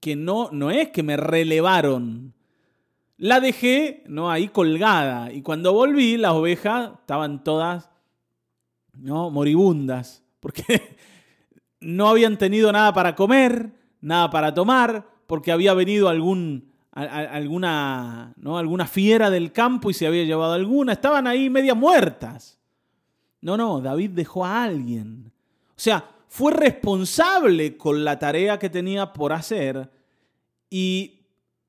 que 0.00 0.16
no, 0.16 0.50
no 0.52 0.70
es 0.70 0.90
que 0.90 1.02
me 1.02 1.16
relevaron, 1.16 2.34
la 3.16 3.40
dejé 3.40 4.04
¿no? 4.06 4.30
ahí 4.30 4.48
colgada. 4.48 5.32
Y 5.32 5.40
cuando 5.40 5.72
volví, 5.72 6.18
las 6.18 6.32
ovejas 6.32 6.90
estaban 7.00 7.42
todas 7.42 7.88
¿no? 8.92 9.30
moribundas, 9.30 10.22
porque 10.40 10.98
no 11.80 12.08
habían 12.08 12.36
tenido 12.36 12.70
nada 12.70 12.92
para 12.92 13.16
comer, 13.16 13.72
nada 14.02 14.28
para 14.28 14.52
tomar, 14.52 15.08
porque 15.26 15.52
había 15.52 15.72
venido 15.72 16.10
algún, 16.10 16.70
alguna, 16.96 18.32
¿no? 18.36 18.56
alguna 18.56 18.86
fiera 18.86 19.28
del 19.28 19.52
campo 19.52 19.90
y 19.90 19.94
se 19.94 20.06
había 20.06 20.24
llevado 20.24 20.54
alguna. 20.54 20.94
Estaban 20.94 21.26
ahí 21.26 21.50
media 21.50 21.74
muertas. 21.74 22.58
No, 23.42 23.56
no, 23.56 23.80
David 23.80 24.10
dejó 24.10 24.46
a 24.46 24.64
alguien. 24.64 25.30
O 25.70 25.78
sea, 25.78 26.08
fue 26.28 26.52
responsable 26.52 27.76
con 27.76 28.02
la 28.02 28.18
tarea 28.18 28.58
que 28.58 28.70
tenía 28.70 29.12
por 29.12 29.34
hacer 29.34 29.90
y, 30.70 31.20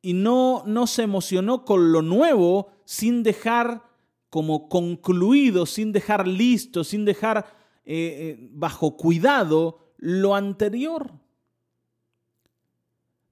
y 0.01 0.13
no, 0.13 0.63
no 0.65 0.87
se 0.87 1.03
emocionó 1.03 1.65
con 1.65 1.91
lo 1.91 2.01
nuevo 2.01 2.71
sin 2.85 3.21
dejar 3.21 3.83
como 4.29 4.69
concluido, 4.69 5.65
sin 5.65 5.91
dejar 5.91 6.27
listo, 6.27 6.83
sin 6.83 7.03
dejar 7.03 7.45
eh, 7.85 8.37
eh, 8.39 8.49
bajo 8.51 8.95
cuidado 8.95 9.93
lo 9.97 10.35
anterior. 10.35 11.11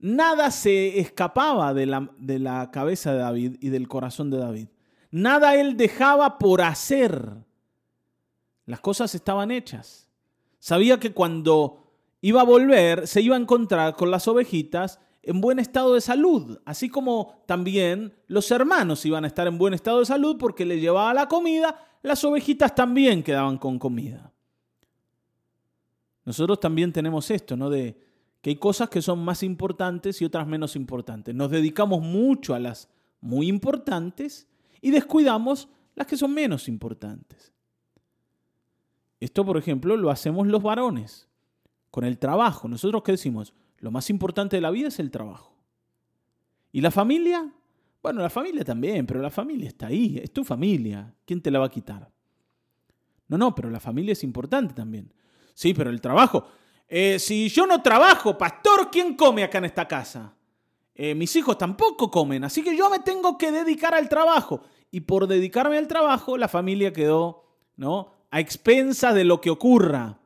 Nada 0.06 0.52
se 0.52 1.00
escapaba 1.00 1.74
de 1.74 1.88
la, 1.88 2.12
de 2.20 2.38
la 2.38 2.70
cabeza 2.70 3.12
de 3.12 3.18
David 3.18 3.56
y 3.60 3.70
del 3.70 3.88
corazón 3.88 4.30
de 4.30 4.38
David. 4.38 4.68
Nada 5.10 5.56
él 5.56 5.78
dejaba 5.78 6.38
por 6.38 6.62
hacer. 6.62 7.28
Las 8.68 8.82
cosas 8.82 9.16
estaban 9.16 9.50
hechas. 9.50 10.08
Sabía 10.60 11.00
que 11.00 11.12
cuando 11.12 11.88
iba 12.22 12.42
a 12.42 12.44
volver 12.44 13.08
se 13.08 13.24
iba 13.24 13.36
a 13.36 13.40
encontrar 13.40 13.96
con 13.96 14.12
las 14.12 14.28
ovejitas 14.28 15.00
en 15.24 15.42
buen 15.42 15.58
estado 15.58 15.96
de 15.96 16.02
salud, 16.02 16.60
así 16.66 16.88
como 16.88 17.42
también 17.48 18.14
los 18.28 18.52
hermanos 18.52 19.04
iban 19.08 19.24
a 19.24 19.28
estar 19.28 19.48
en 19.48 19.58
buen 19.58 19.74
estado 19.74 20.02
de 20.02 20.06
salud 20.06 20.38
porque 20.38 20.66
le 20.66 20.80
llevaba 20.80 21.16
la 21.16 21.28
comida, 21.28 21.84
las 22.04 22.24
ovejitas 22.24 22.76
también 22.76 23.24
quedaban 23.24 23.58
con 23.58 23.80
comida. 23.80 24.32
Nosotros 26.26 26.60
también 26.60 26.94
tenemos 26.94 27.32
esto, 27.32 27.58
¿no? 27.58 27.72
De 27.72 28.06
que 28.46 28.52
hay 28.52 28.58
cosas 28.58 28.90
que 28.90 29.02
son 29.02 29.26
más 29.26 29.42
importantes 29.42 30.22
y 30.22 30.26
otras 30.26 30.46
menos 30.46 30.76
importantes. 30.76 31.34
Nos 31.34 31.50
dedicamos 31.50 32.04
mucho 32.04 32.54
a 32.54 32.60
las 32.60 32.88
muy 33.20 33.48
importantes 33.48 34.48
y 34.82 34.92
descuidamos 34.92 35.68
las 35.96 36.06
que 36.06 36.16
son 36.16 36.32
menos 36.32 36.68
importantes. 36.68 37.52
Esto, 39.20 39.44
por 39.44 39.58
ejemplo, 39.58 39.98
lo 39.98 40.12
hacemos 40.12 40.46
los 40.46 40.62
varones 40.62 41.28
con 41.90 42.04
el 42.04 42.20
trabajo. 42.20 42.68
Nosotros 42.68 43.02
qué 43.02 43.14
decimos? 43.14 43.52
Lo 43.80 43.90
más 43.90 44.12
importante 44.12 44.58
de 44.58 44.62
la 44.62 44.70
vida 44.70 44.90
es 44.90 45.00
el 45.00 45.10
trabajo. 45.10 45.58
¿Y 46.72 46.82
la 46.82 46.92
familia? 46.92 47.52
Bueno, 48.04 48.22
la 48.22 48.30
familia 48.30 48.64
también, 48.64 49.08
pero 49.08 49.24
la 49.24 49.32
familia 49.32 49.70
está 49.70 49.88
ahí, 49.88 50.20
es 50.22 50.32
tu 50.32 50.44
familia. 50.44 51.16
¿Quién 51.26 51.42
te 51.42 51.50
la 51.50 51.58
va 51.58 51.66
a 51.66 51.72
quitar? 51.72 52.12
No, 53.28 53.40
no, 53.40 53.56
pero 53.56 53.72
la 53.72 53.80
familia 53.80 54.12
es 54.12 54.24
importante 54.24 54.76
también. 54.76 55.12
Sí, 55.56 55.74
pero 55.74 55.90
el 55.90 56.00
trabajo. 56.00 56.46
Eh, 56.88 57.20
si 57.20 57.50
yo 57.50 57.66
no 57.66 57.82
trabajo, 57.82 58.38
pastor, 58.38 58.90
¿quién 58.92 59.16
come 59.16 59.44
acá 59.44 59.58
en 59.58 59.66
esta 59.66 59.88
casa? 59.88 60.36
Eh, 60.94 61.14
mis 61.16 61.36
hijos 61.36 61.58
tampoco 61.58 62.10
comen, 62.10 62.44
así 62.44 62.64
que 62.64 62.78
yo 62.78 62.90
me 62.90 63.00
tengo 63.00 63.38
que 63.38 63.52
dedicar 63.52 63.94
al 63.94 64.08
trabajo. 64.08 64.62
Y 64.92 65.02
por 65.02 65.28
dedicarme 65.28 65.78
al 65.78 65.88
trabajo, 65.88 66.38
la 66.38 66.48
familia 66.48 66.94
quedó 66.94 67.44
¿no? 67.76 68.14
a 68.32 68.40
expensa 68.40 69.14
de 69.14 69.26
lo 69.26 69.42
que 69.42 69.50
ocurra. 69.50 70.20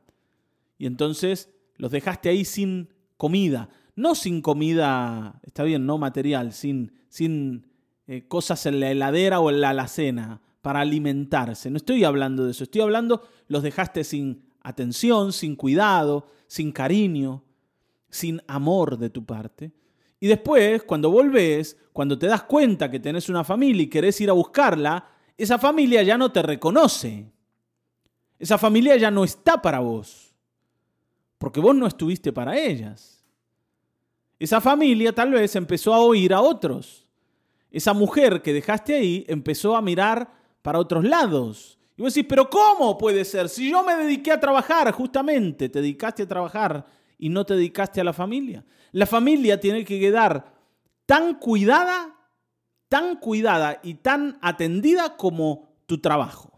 Y 0.78 0.86
entonces 0.86 1.50
los 1.76 1.90
dejaste 1.90 2.28
ahí 2.28 2.44
sin 2.44 2.92
comida. 3.16 3.68
No 3.96 4.14
sin 4.14 4.42
comida, 4.42 5.40
está 5.42 5.64
bien, 5.64 5.86
no 5.86 5.98
material, 5.98 6.52
sin, 6.52 6.92
sin 7.08 7.66
eh, 8.06 8.26
cosas 8.28 8.64
en 8.66 8.80
la 8.80 8.90
heladera 8.90 9.40
o 9.40 9.50
en 9.50 9.60
la 9.60 9.70
alacena 9.70 10.40
para 10.62 10.80
alimentarse. 10.80 11.70
No 11.70 11.78
estoy 11.78 12.04
hablando 12.04 12.44
de 12.44 12.52
eso, 12.52 12.64
estoy 12.64 12.82
hablando, 12.82 13.22
los 13.48 13.62
dejaste 13.62 14.04
sin 14.04 14.49
atención, 14.62 15.32
sin 15.32 15.56
cuidado, 15.56 16.26
sin 16.46 16.72
cariño, 16.72 17.42
sin 18.08 18.40
amor 18.46 18.98
de 18.98 19.10
tu 19.10 19.24
parte. 19.24 19.72
Y 20.18 20.26
después, 20.26 20.82
cuando 20.82 21.10
volvés, 21.10 21.76
cuando 21.92 22.18
te 22.18 22.26
das 22.26 22.42
cuenta 22.42 22.90
que 22.90 23.00
tenés 23.00 23.28
una 23.28 23.44
familia 23.44 23.82
y 23.82 23.90
querés 23.90 24.20
ir 24.20 24.30
a 24.30 24.34
buscarla, 24.34 25.08
esa 25.36 25.58
familia 25.58 26.02
ya 26.02 26.18
no 26.18 26.30
te 26.30 26.42
reconoce. 26.42 27.30
Esa 28.38 28.58
familia 28.58 28.96
ya 28.96 29.10
no 29.10 29.24
está 29.24 29.60
para 29.60 29.80
vos 29.80 30.30
porque 31.40 31.58
vos 31.58 31.74
no 31.74 31.86
estuviste 31.86 32.34
para 32.34 32.58
ellas. 32.58 33.24
Esa 34.38 34.60
familia 34.60 35.14
tal 35.14 35.30
vez 35.30 35.56
empezó 35.56 35.94
a 35.94 36.00
oír 36.00 36.34
a 36.34 36.42
otros. 36.42 37.06
Esa 37.70 37.94
mujer 37.94 38.42
que 38.42 38.52
dejaste 38.52 38.94
ahí 38.94 39.24
empezó 39.26 39.74
a 39.74 39.80
mirar 39.80 40.30
para 40.60 40.78
otros 40.78 41.02
lados. 41.02 41.78
Y 41.96 42.02
vos 42.02 42.14
decís, 42.14 42.26
pero 42.28 42.48
¿cómo 42.48 42.96
puede 42.96 43.24
ser? 43.24 43.48
Si 43.48 43.70
yo 43.70 43.82
me 43.82 43.94
dediqué 43.94 44.32
a 44.32 44.40
trabajar, 44.40 44.90
justamente, 44.92 45.68
te 45.68 45.80
dedicaste 45.80 46.22
a 46.22 46.28
trabajar 46.28 46.86
y 47.18 47.28
no 47.28 47.44
te 47.44 47.54
dedicaste 47.54 48.00
a 48.00 48.04
la 48.04 48.12
familia. 48.12 48.64
La 48.92 49.06
familia 49.06 49.60
tiene 49.60 49.84
que 49.84 50.00
quedar 50.00 50.54
tan 51.06 51.34
cuidada, 51.34 52.16
tan 52.88 53.16
cuidada 53.16 53.80
y 53.82 53.94
tan 53.94 54.38
atendida 54.40 55.16
como 55.16 55.74
tu 55.86 55.98
trabajo. 56.00 56.50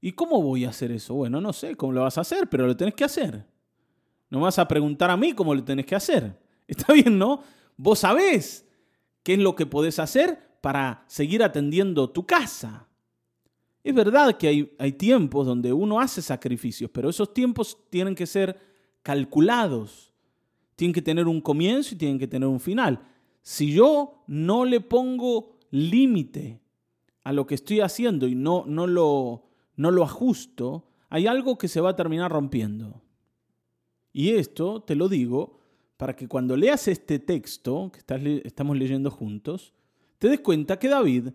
¿Y 0.00 0.12
cómo 0.12 0.42
voy 0.42 0.66
a 0.66 0.68
hacer 0.68 0.92
eso? 0.92 1.14
Bueno, 1.14 1.40
no 1.40 1.54
sé 1.54 1.76
cómo 1.76 1.92
lo 1.92 2.02
vas 2.02 2.18
a 2.18 2.20
hacer, 2.20 2.48
pero 2.48 2.66
lo 2.66 2.76
tenés 2.76 2.94
que 2.94 3.04
hacer. 3.04 3.46
No 4.28 4.40
vas 4.40 4.58
a 4.58 4.68
preguntar 4.68 5.10
a 5.10 5.16
mí 5.16 5.32
cómo 5.32 5.54
lo 5.54 5.64
tenés 5.64 5.86
que 5.86 5.94
hacer. 5.94 6.38
Está 6.66 6.92
bien, 6.92 7.18
¿no? 7.18 7.42
Vos 7.76 8.00
sabés 8.00 8.66
qué 9.22 9.34
es 9.34 9.38
lo 9.38 9.54
que 9.54 9.64
podés 9.64 9.98
hacer 9.98 10.58
para 10.60 11.04
seguir 11.06 11.42
atendiendo 11.42 12.10
tu 12.10 12.26
casa. 12.26 12.86
Es 13.84 13.94
verdad 13.94 14.36
que 14.36 14.48
hay, 14.48 14.74
hay 14.78 14.92
tiempos 14.92 15.46
donde 15.46 15.72
uno 15.72 16.00
hace 16.00 16.22
sacrificios, 16.22 16.90
pero 16.90 17.10
esos 17.10 17.32
tiempos 17.32 17.78
tienen 17.90 18.16
que 18.16 18.26
ser 18.26 18.58
calculados. 19.02 20.12
Tienen 20.74 20.94
que 20.94 21.02
tener 21.02 21.28
un 21.28 21.40
comienzo 21.40 21.94
y 21.94 21.98
tienen 21.98 22.18
que 22.18 22.26
tener 22.26 22.48
un 22.48 22.58
final. 22.58 23.06
Si 23.42 23.72
yo 23.72 24.24
no 24.26 24.64
le 24.64 24.80
pongo 24.80 25.60
límite 25.70 26.60
a 27.22 27.32
lo 27.32 27.46
que 27.46 27.54
estoy 27.54 27.80
haciendo 27.80 28.26
y 28.26 28.34
no, 28.34 28.64
no 28.66 28.86
lo 28.86 29.44
no 29.76 29.90
lo 29.90 30.04
ajusto, 30.04 30.88
hay 31.08 31.26
algo 31.26 31.58
que 31.58 31.68
se 31.68 31.80
va 31.80 31.90
a 31.90 31.96
terminar 31.96 32.30
rompiendo. 32.30 33.02
Y 34.12 34.30
esto 34.30 34.82
te 34.82 34.94
lo 34.94 35.08
digo 35.08 35.60
para 35.96 36.14
que 36.14 36.28
cuando 36.28 36.56
leas 36.56 36.88
este 36.88 37.18
texto 37.18 37.90
que 37.92 38.42
estamos 38.44 38.76
leyendo 38.76 39.10
juntos, 39.10 39.74
te 40.18 40.28
des 40.28 40.40
cuenta 40.40 40.78
que 40.78 40.88
David 40.88 41.30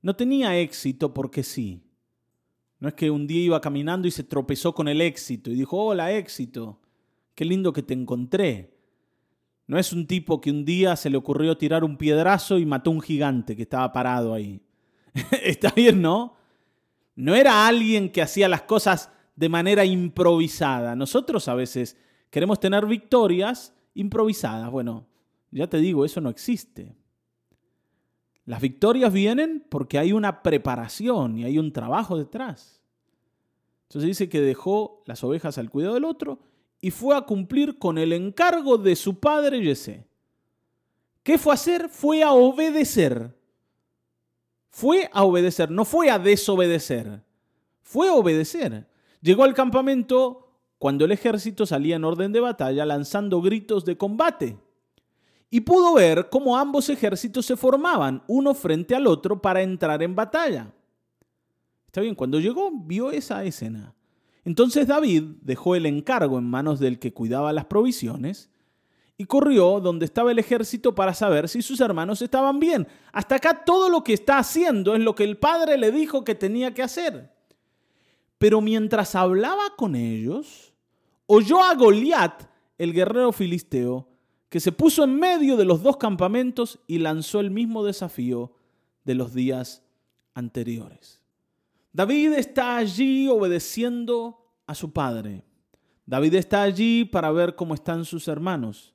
no 0.00 0.16
tenía 0.16 0.58
éxito 0.58 1.12
porque 1.12 1.42
sí. 1.42 1.82
No 2.82 2.88
es 2.88 2.94
que 2.94 3.12
un 3.12 3.28
día 3.28 3.44
iba 3.44 3.60
caminando 3.60 4.08
y 4.08 4.10
se 4.10 4.24
tropezó 4.24 4.74
con 4.74 4.88
el 4.88 5.00
éxito 5.00 5.52
y 5.52 5.54
dijo, 5.54 5.76
hola 5.76 6.10
éxito, 6.10 6.80
qué 7.36 7.44
lindo 7.44 7.72
que 7.72 7.84
te 7.84 7.94
encontré. 7.94 8.76
No 9.68 9.78
es 9.78 9.92
un 9.92 10.08
tipo 10.08 10.40
que 10.40 10.50
un 10.50 10.64
día 10.64 10.96
se 10.96 11.08
le 11.08 11.16
ocurrió 11.16 11.56
tirar 11.56 11.84
un 11.84 11.96
piedrazo 11.96 12.58
y 12.58 12.66
mató 12.66 12.90
un 12.90 13.00
gigante 13.00 13.54
que 13.54 13.62
estaba 13.62 13.92
parado 13.92 14.34
ahí. 14.34 14.60
Está 15.44 15.70
bien, 15.70 16.02
¿no? 16.02 16.34
No 17.14 17.36
era 17.36 17.68
alguien 17.68 18.10
que 18.10 18.20
hacía 18.20 18.48
las 18.48 18.62
cosas 18.62 19.12
de 19.36 19.48
manera 19.48 19.84
improvisada. 19.84 20.96
Nosotros 20.96 21.46
a 21.46 21.54
veces 21.54 21.96
queremos 22.30 22.58
tener 22.58 22.84
victorias 22.86 23.76
improvisadas. 23.94 24.68
Bueno, 24.72 25.06
ya 25.52 25.68
te 25.68 25.76
digo, 25.76 26.04
eso 26.04 26.20
no 26.20 26.30
existe. 26.30 26.96
Las 28.44 28.60
victorias 28.60 29.12
vienen 29.12 29.64
porque 29.68 29.98
hay 29.98 30.12
una 30.12 30.42
preparación 30.42 31.38
y 31.38 31.44
hay 31.44 31.58
un 31.58 31.72
trabajo 31.72 32.18
detrás. 32.18 32.82
Entonces 33.84 34.08
dice 34.08 34.28
que 34.28 34.40
dejó 34.40 35.02
las 35.06 35.22
ovejas 35.22 35.58
al 35.58 35.70
cuidado 35.70 35.94
del 35.94 36.04
otro 36.04 36.38
y 36.80 36.90
fue 36.90 37.16
a 37.16 37.22
cumplir 37.22 37.78
con 37.78 37.98
el 37.98 38.12
encargo 38.12 38.78
de 38.78 38.96
su 38.96 39.20
padre 39.20 39.60
Yesé. 39.62 40.06
¿Qué 41.22 41.38
fue 41.38 41.52
a 41.52 41.54
hacer? 41.54 41.88
Fue 41.88 42.22
a 42.22 42.32
obedecer. 42.32 43.36
fue 44.70 45.10
a 45.12 45.22
obedecer, 45.22 45.70
no 45.70 45.84
fue 45.84 46.08
a 46.10 46.18
desobedecer, 46.18 47.22
fue 47.82 48.08
a 48.08 48.14
obedecer. 48.14 48.88
Llegó 49.20 49.44
al 49.44 49.52
campamento 49.52 50.48
cuando 50.78 51.04
el 51.04 51.12
ejército 51.12 51.66
salía 51.66 51.96
en 51.96 52.04
orden 52.04 52.32
de 52.32 52.40
batalla 52.40 52.86
lanzando 52.86 53.42
gritos 53.42 53.84
de 53.84 53.98
combate. 53.98 54.56
Y 55.54 55.60
pudo 55.60 55.92
ver 55.92 56.30
cómo 56.30 56.56
ambos 56.56 56.88
ejércitos 56.88 57.44
se 57.44 57.58
formaban 57.58 58.22
uno 58.26 58.54
frente 58.54 58.94
al 58.94 59.06
otro 59.06 59.42
para 59.42 59.60
entrar 59.60 60.02
en 60.02 60.14
batalla. 60.14 60.72
Está 61.84 62.00
bien, 62.00 62.14
cuando 62.14 62.40
llegó 62.40 62.70
vio 62.72 63.10
esa 63.10 63.44
escena. 63.44 63.94
Entonces 64.46 64.86
David 64.86 65.24
dejó 65.42 65.74
el 65.74 65.84
encargo 65.84 66.38
en 66.38 66.44
manos 66.44 66.80
del 66.80 66.98
que 66.98 67.12
cuidaba 67.12 67.52
las 67.52 67.66
provisiones 67.66 68.50
y 69.18 69.26
corrió 69.26 69.78
donde 69.78 70.06
estaba 70.06 70.30
el 70.30 70.38
ejército 70.38 70.94
para 70.94 71.12
saber 71.12 71.50
si 71.50 71.60
sus 71.60 71.82
hermanos 71.82 72.22
estaban 72.22 72.58
bien. 72.58 72.88
Hasta 73.12 73.34
acá 73.34 73.62
todo 73.62 73.90
lo 73.90 74.02
que 74.02 74.14
está 74.14 74.38
haciendo 74.38 74.94
es 74.94 75.02
lo 75.02 75.14
que 75.14 75.24
el 75.24 75.36
padre 75.36 75.76
le 75.76 75.92
dijo 75.92 76.24
que 76.24 76.34
tenía 76.34 76.72
que 76.72 76.82
hacer. 76.82 77.30
Pero 78.38 78.62
mientras 78.62 79.14
hablaba 79.14 79.76
con 79.76 79.96
ellos, 79.96 80.72
oyó 81.26 81.62
a 81.62 81.74
Goliat, 81.74 82.42
el 82.78 82.94
guerrero 82.94 83.32
filisteo, 83.32 84.08
que 84.52 84.60
se 84.60 84.70
puso 84.70 85.02
en 85.02 85.18
medio 85.18 85.56
de 85.56 85.64
los 85.64 85.82
dos 85.82 85.96
campamentos 85.96 86.78
y 86.86 86.98
lanzó 86.98 87.40
el 87.40 87.50
mismo 87.50 87.82
desafío 87.86 88.52
de 89.02 89.14
los 89.14 89.32
días 89.32 89.82
anteriores. 90.34 91.22
David 91.94 92.34
está 92.34 92.76
allí 92.76 93.28
obedeciendo 93.28 94.52
a 94.66 94.74
su 94.74 94.92
padre. 94.92 95.42
David 96.04 96.34
está 96.34 96.60
allí 96.60 97.06
para 97.06 97.32
ver 97.32 97.54
cómo 97.54 97.72
están 97.72 98.04
sus 98.04 98.28
hermanos. 98.28 98.92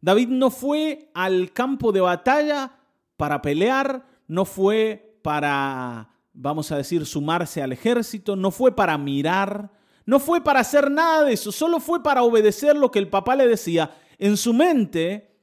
David 0.00 0.28
no 0.28 0.52
fue 0.52 1.10
al 1.12 1.52
campo 1.52 1.90
de 1.90 2.00
batalla 2.00 2.78
para 3.16 3.42
pelear, 3.42 4.06
no 4.28 4.44
fue 4.44 5.18
para, 5.22 6.08
vamos 6.32 6.70
a 6.70 6.76
decir, 6.76 7.04
sumarse 7.04 7.60
al 7.60 7.72
ejército, 7.72 8.36
no 8.36 8.52
fue 8.52 8.76
para 8.76 8.96
mirar, 8.96 9.72
no 10.06 10.20
fue 10.20 10.40
para 10.40 10.60
hacer 10.60 10.88
nada 10.88 11.24
de 11.24 11.32
eso, 11.32 11.50
solo 11.50 11.80
fue 11.80 12.00
para 12.00 12.22
obedecer 12.22 12.76
lo 12.76 12.92
que 12.92 13.00
el 13.00 13.08
papá 13.08 13.34
le 13.34 13.48
decía. 13.48 13.90
En 14.18 14.36
su 14.36 14.52
mente 14.52 15.38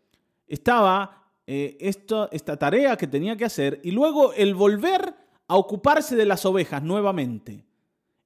estaba 0.47 1.31
eh, 1.47 1.77
esta 1.79 2.57
tarea 2.57 2.97
que 2.97 3.07
tenía 3.07 3.35
que 3.35 3.45
hacer 3.45 3.79
y 3.83 3.91
luego 3.91 4.33
el 4.33 4.55
volver 4.55 5.15
a 5.47 5.57
ocuparse 5.57 6.15
de 6.15 6.25
las 6.25 6.45
ovejas 6.45 6.81
nuevamente. 6.81 7.65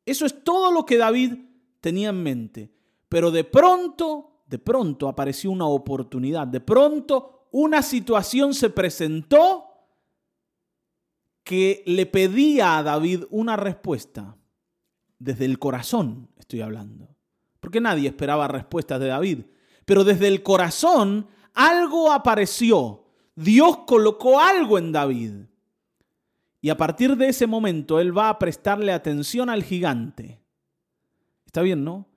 Eso 0.05 0.25
es 0.25 0.43
todo 0.43 0.71
lo 0.71 0.85
que 0.85 0.97
David 0.97 1.33
tenía 1.81 2.09
en 2.09 2.21
mente. 2.21 2.71
Pero 3.09 3.31
de 3.31 3.43
pronto, 3.43 4.41
de 4.45 4.59
pronto 4.59 5.07
apareció 5.07 5.51
una 5.51 5.65
oportunidad, 5.65 6.47
de 6.47 6.59
pronto 6.59 7.47
una 7.51 7.81
situación 7.81 8.53
se 8.53 8.69
presentó 8.69 9.65
que 11.43 11.83
le 11.85 12.05
pedía 12.05 12.77
a 12.77 12.83
David 12.83 13.23
una 13.29 13.55
respuesta. 13.55 14.35
Desde 15.17 15.45
el 15.45 15.57
corazón 15.57 16.29
estoy 16.37 16.61
hablando. 16.61 17.15
Porque 17.59 17.79
nadie 17.79 18.09
esperaba 18.09 18.47
respuestas 18.47 18.99
de 18.99 19.07
David. 19.07 19.39
Pero 19.85 20.03
desde 20.03 20.27
el 20.27 20.43
corazón 20.43 21.27
algo 21.53 22.11
apareció. 22.11 23.05
Dios 23.35 23.79
colocó 23.85 24.39
algo 24.39 24.77
en 24.77 24.91
David. 24.91 25.31
Y 26.61 26.69
a 26.69 26.77
partir 26.77 27.15
de 27.15 27.29
ese 27.29 27.47
momento 27.47 27.99
él 27.99 28.17
va 28.17 28.29
a 28.29 28.39
prestarle 28.39 28.91
atención 28.91 29.49
al 29.49 29.63
gigante. 29.63 30.41
Está 31.45 31.61
bien, 31.61 31.83
¿no? 31.83 32.07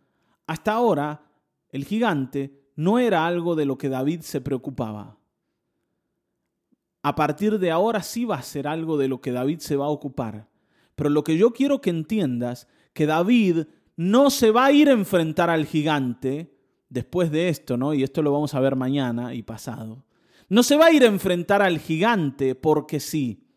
Hasta 0.47 0.73
ahora 0.73 1.23
el 1.71 1.85
gigante 1.85 2.59
no 2.75 2.99
era 2.99 3.27
algo 3.27 3.55
de 3.55 3.67
lo 3.67 3.77
que 3.77 3.89
David 3.89 4.21
se 4.23 4.41
preocupaba. 4.41 5.19
A 7.03 7.15
partir 7.15 7.59
de 7.59 7.71
ahora 7.71 8.03
sí 8.03 8.25
va 8.25 8.37
a 8.37 8.43
ser 8.43 8.67
algo 8.67 8.97
de 8.97 9.09
lo 9.09 9.21
que 9.21 9.33
David 9.33 9.59
se 9.59 9.77
va 9.77 9.87
a 9.87 9.91
ocupar. 9.91 10.49
Pero 10.95 11.11
lo 11.11 11.23
que 11.23 11.37
yo 11.37 11.53
quiero 11.53 11.81
que 11.81 11.91
entiendas, 11.91 12.67
que 12.93 13.07
David 13.07 13.67
no 13.97 14.31
se 14.31 14.51
va 14.51 14.67
a 14.67 14.73
ir 14.73 14.89
a 14.89 14.93
enfrentar 14.93 15.51
al 15.51 15.67
gigante 15.67 16.58
después 16.89 17.31
de 17.31 17.49
esto, 17.49 17.77
¿no? 17.77 17.95
Y 17.95 18.03
esto 18.03 18.23
lo 18.23 18.33
vamos 18.33 18.55
a 18.55 18.61
ver 18.61 18.77
mañana 18.77 19.35
y 19.35 19.43
pasado. 19.43 20.05
No 20.49 20.63
se 20.63 20.77
va 20.77 20.87
a 20.87 20.93
ir 20.93 21.05
a 21.05 21.09
enfrentar 21.09 21.63
al 21.63 21.79
gigante 21.79 22.55
porque 22.55 23.01
sí 23.01 23.49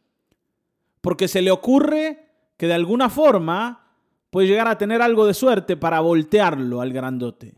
porque 1.01 1.27
se 1.27 1.41
le 1.41 1.51
ocurre 1.51 2.29
que 2.55 2.67
de 2.67 2.75
alguna 2.75 3.09
forma 3.09 3.95
puede 4.29 4.47
llegar 4.47 4.67
a 4.67 4.77
tener 4.77 5.01
algo 5.01 5.25
de 5.25 5.33
suerte 5.33 5.75
para 5.75 5.99
voltearlo 5.99 6.79
al 6.79 6.93
grandote. 6.93 7.55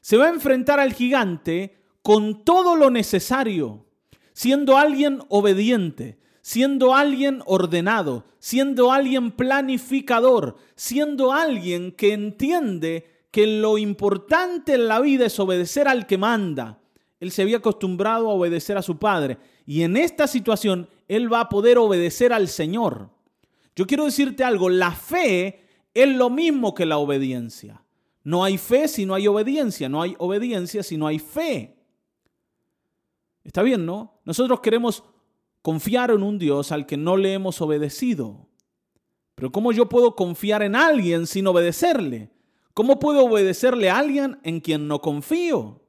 Se 0.00 0.16
va 0.16 0.26
a 0.26 0.30
enfrentar 0.30 0.78
al 0.78 0.92
gigante 0.92 1.82
con 2.02 2.44
todo 2.44 2.76
lo 2.76 2.90
necesario, 2.90 3.86
siendo 4.32 4.76
alguien 4.76 5.20
obediente, 5.28 6.20
siendo 6.42 6.94
alguien 6.94 7.42
ordenado, 7.46 8.24
siendo 8.38 8.92
alguien 8.92 9.32
planificador, 9.32 10.56
siendo 10.76 11.32
alguien 11.32 11.92
que 11.92 12.12
entiende 12.12 13.17
que 13.30 13.46
lo 13.46 13.78
importante 13.78 14.74
en 14.74 14.88
la 14.88 15.00
vida 15.00 15.26
es 15.26 15.38
obedecer 15.38 15.88
al 15.88 16.06
que 16.06 16.18
manda. 16.18 16.80
Él 17.20 17.30
se 17.30 17.42
había 17.42 17.58
acostumbrado 17.58 18.30
a 18.30 18.34
obedecer 18.34 18.78
a 18.78 18.82
su 18.82 18.98
padre 18.98 19.38
y 19.66 19.82
en 19.82 19.96
esta 19.96 20.26
situación 20.26 20.88
él 21.08 21.32
va 21.32 21.40
a 21.40 21.48
poder 21.48 21.78
obedecer 21.78 22.32
al 22.32 22.48
Señor. 22.48 23.10
Yo 23.74 23.86
quiero 23.86 24.04
decirte 24.04 24.44
algo, 24.44 24.70
la 24.70 24.92
fe 24.92 25.64
es 25.94 26.08
lo 26.08 26.30
mismo 26.30 26.74
que 26.74 26.86
la 26.86 26.98
obediencia. 26.98 27.82
No 28.24 28.44
hay 28.44 28.58
fe 28.58 28.88
si 28.88 29.06
no 29.06 29.14
hay 29.14 29.26
obediencia, 29.26 29.88
no 29.88 30.02
hay 30.02 30.14
obediencia 30.18 30.82
si 30.82 30.96
no 30.96 31.06
hay 31.06 31.18
fe. 31.18 31.76
Está 33.42 33.62
bien, 33.62 33.86
¿no? 33.86 34.20
Nosotros 34.24 34.60
queremos 34.60 35.02
confiar 35.62 36.10
en 36.10 36.22
un 36.22 36.38
Dios 36.38 36.70
al 36.72 36.86
que 36.86 36.96
no 36.96 37.16
le 37.16 37.32
hemos 37.32 37.60
obedecido. 37.60 38.48
Pero 39.34 39.50
¿cómo 39.52 39.72
yo 39.72 39.88
puedo 39.88 40.14
confiar 40.16 40.62
en 40.62 40.76
alguien 40.76 41.26
sin 41.26 41.46
obedecerle? 41.46 42.30
¿Cómo 42.78 43.00
puedo 43.00 43.24
obedecerle 43.24 43.90
a 43.90 43.98
alguien 43.98 44.38
en 44.44 44.60
quien 44.60 44.86
no 44.86 45.00
confío? 45.00 45.82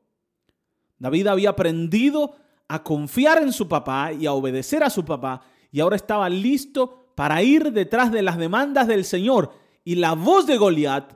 David 0.97 1.27
había 1.27 1.51
aprendido 1.51 2.35
a 2.67 2.81
confiar 2.81 3.43
en 3.43 3.53
su 3.53 3.67
papá 3.67 4.11
y 4.11 4.25
a 4.25 4.33
obedecer 4.33 4.81
a 4.81 4.89
su 4.89 5.05
papá 5.05 5.43
y 5.71 5.81
ahora 5.81 5.97
estaba 5.97 6.27
listo 6.29 7.13
para 7.13 7.43
ir 7.43 7.71
detrás 7.73 8.11
de 8.11 8.23
las 8.23 8.39
demandas 8.39 8.87
del 8.87 9.05
Señor. 9.05 9.51
Y 9.83 9.97
la 9.97 10.15
voz 10.15 10.47
de 10.47 10.57
Goliat, 10.57 11.13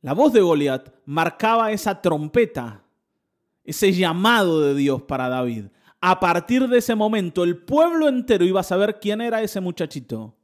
la 0.00 0.14
voz 0.14 0.32
de 0.32 0.40
Goliat 0.40 0.92
marcaba 1.04 1.70
esa 1.70 2.02
trompeta, 2.02 2.82
ese 3.62 3.92
llamado 3.92 4.62
de 4.62 4.74
Dios 4.74 5.02
para 5.02 5.28
David. 5.28 5.66
A 6.00 6.18
partir 6.18 6.66
de 6.66 6.78
ese 6.78 6.96
momento, 6.96 7.44
el 7.44 7.56
pueblo 7.56 8.08
entero 8.08 8.44
iba 8.44 8.58
a 8.58 8.64
saber 8.64 8.98
quién 8.98 9.20
era 9.20 9.42
ese 9.42 9.60
muchachito. 9.60 10.34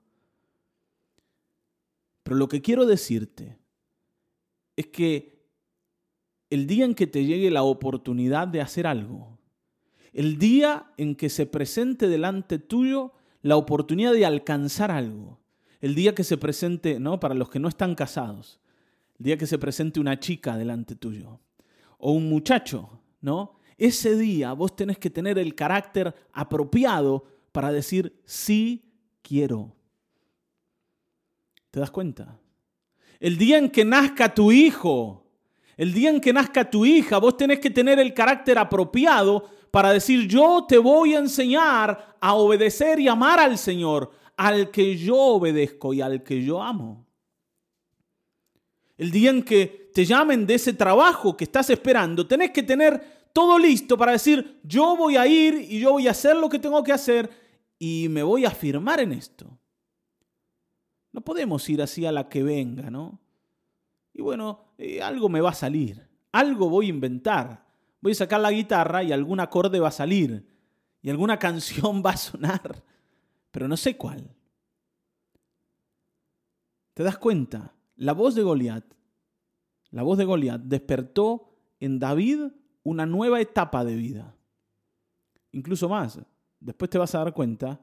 Pero 2.23 2.37
lo 2.37 2.47
que 2.47 2.63
quiero 2.63 2.87
decirte 2.87 3.59
es 4.79 4.87
que 4.87 5.43
el 6.51 6.69
día 6.69 6.85
en 6.85 6.95
que 6.95 7.09
te 7.09 7.25
llegue 7.25 7.51
la 7.51 7.65
oportunidad 7.65 8.47
de 8.47 8.61
hacer 8.61 8.87
algo, 8.87 9.37
el 10.13 10.39
día 10.39 10.93
en 10.97 11.17
que 11.17 11.31
se 11.31 11.47
presente 11.47 12.09
delante 12.09 12.61
tuyo 12.61 13.13
la 13.43 13.57
oportunidad 13.57 14.13
de 14.13 14.25
alcanzar 14.25 14.93
algo. 14.93 15.41
El 15.81 15.97
día 15.97 16.15
que 16.15 16.23
se 16.23 16.37
presente, 16.37 17.01
¿no? 17.01 17.19
Para 17.19 17.35
los 17.35 17.51
que 17.51 17.59
no 17.59 17.67
están 17.67 17.97
casados, 17.97 18.61
el 19.19 19.25
día 19.27 19.37
que 19.37 19.49
se 19.49 19.59
presente 19.59 19.99
una 19.99 20.21
chica 20.21 20.57
delante 20.57 20.95
tuyo 20.95 21.41
o 21.99 22.13
un 22.13 22.29
muchacho, 22.29 23.01
¿no? 23.21 23.59
Ese 23.79 24.17
día 24.17 24.53
vos 24.53 24.77
tenés 24.77 24.99
que 24.99 25.11
tener 25.11 25.39
el 25.39 25.57
carácter 25.57 26.15
apropiado 26.33 27.25
para 27.51 27.73
decir 27.73 28.21
sí 28.25 28.93
quiero. 29.23 29.75
¿Te 31.73 31.81
das 31.81 31.91
cuenta? 31.91 32.39
El 33.21 33.37
día 33.37 33.59
en 33.59 33.71
que 33.71 33.85
nazca 33.85 34.33
tu 34.33 34.53
hijo, 34.53 35.25
el 35.77 35.93
día 35.93 36.11
en 36.11 36.21
que 36.21 36.33
nazca 36.33 36.69
tu 36.69 36.85
hija, 36.85 37.19
vos 37.19 37.37
tenés 37.37 37.59
que 37.61 37.71
tener 37.71 37.99
el 37.99 38.15
carácter 38.15 38.59
apropiado 38.59 39.49
para 39.71 39.93
decir, 39.93 40.27
yo 40.27 40.65
te 40.69 40.79
voy 40.79 41.15
a 41.15 41.19
enseñar 41.19 42.17
a 42.21 42.35
obedecer 42.35 42.99
y 43.01 43.09
amar 43.09 43.41
al 43.41 43.59
Señor, 43.59 44.11
al 44.37 44.71
que 44.71 44.97
yo 44.97 45.17
obedezco 45.17 45.93
y 45.93 46.01
al 46.01 46.23
que 46.23 46.43
yo 46.45 46.63
amo. 46.63 47.07
El 48.97 49.11
día 49.11 49.31
en 49.31 49.43
que 49.43 49.91
te 49.93 50.05
llamen 50.05 50.47
de 50.47 50.55
ese 50.55 50.73
trabajo 50.73 51.37
que 51.37 51.45
estás 51.45 51.71
esperando, 51.71 52.27
tenés 52.27 52.51
que 52.51 52.63
tener 52.63 53.29
todo 53.33 53.59
listo 53.59 53.97
para 53.97 54.13
decir, 54.13 54.61
yo 54.63 54.97
voy 54.97 55.17
a 55.17 55.27
ir 55.27 55.67
y 55.69 55.81
yo 55.81 55.93
voy 55.93 56.09
a 56.09 56.13
hacer 56.13 56.37
lo 56.37 56.49
que 56.49 56.59
tengo 56.59 56.83
que 56.83 56.93
hacer 56.93 57.31
y 57.79 58.07
me 58.09 58.23
voy 58.23 58.45
a 58.45 58.51
firmar 58.51 59.01
en 59.01 59.13
esto. 59.13 59.58
No 61.13 61.23
podemos 61.23 61.69
ir 61.69 61.83
así 61.83 62.07
a 62.07 62.13
la 62.13 62.29
que 62.29 62.43
venga, 62.43 62.91
¿no? 62.91 63.21
Y 64.13 64.23
bueno, 64.23 64.73
eh, 64.79 65.01
algo 65.01 65.29
me 65.29 65.41
va 65.41 65.51
a 65.51 65.55
salir, 65.55 66.07
algo 66.33 66.69
voy 66.69 66.87
a 66.87 66.91
inventar, 66.91 67.65
voy 68.01 68.13
a 68.13 68.17
sacar 68.17 68.41
la 68.41 68.51
guitarra 68.51 69.03
y 69.03 69.13
algún 69.13 69.41
acorde 69.41 69.81
va 69.81 69.89
a 69.89 69.93
salir 69.93 70.47
y 71.03 71.11
alguna 71.11 71.39
canción 71.41 72.03
va 72.05 72.11
a 72.11 72.17
sonar, 72.17 72.83
pero 73.51 73.69
no 73.69 73.77
sé 73.77 73.97
cuál. 73.97 74.35
¿Te 76.95 77.05
das 77.05 77.19
cuenta? 77.19 77.75
La 77.97 78.13
voz 78.13 78.35
de 78.35 78.43
Goliat, 78.43 78.85
la 79.91 80.03
voz 80.03 80.19
de 80.19 80.25
Goliat 80.25 80.61
despertó 80.63 81.55
en 81.81 81.99
David 81.99 82.41
una 82.83 83.07
nueva 83.07 83.41
etapa 83.41 83.85
de 83.85 83.95
vida. 83.95 84.35
Incluso 85.53 85.89
más, 85.89 86.21
después 86.61 86.91
te 86.91 86.99
vas 86.99 87.15
a 87.15 87.19
dar 87.19 87.33
cuenta 87.33 87.81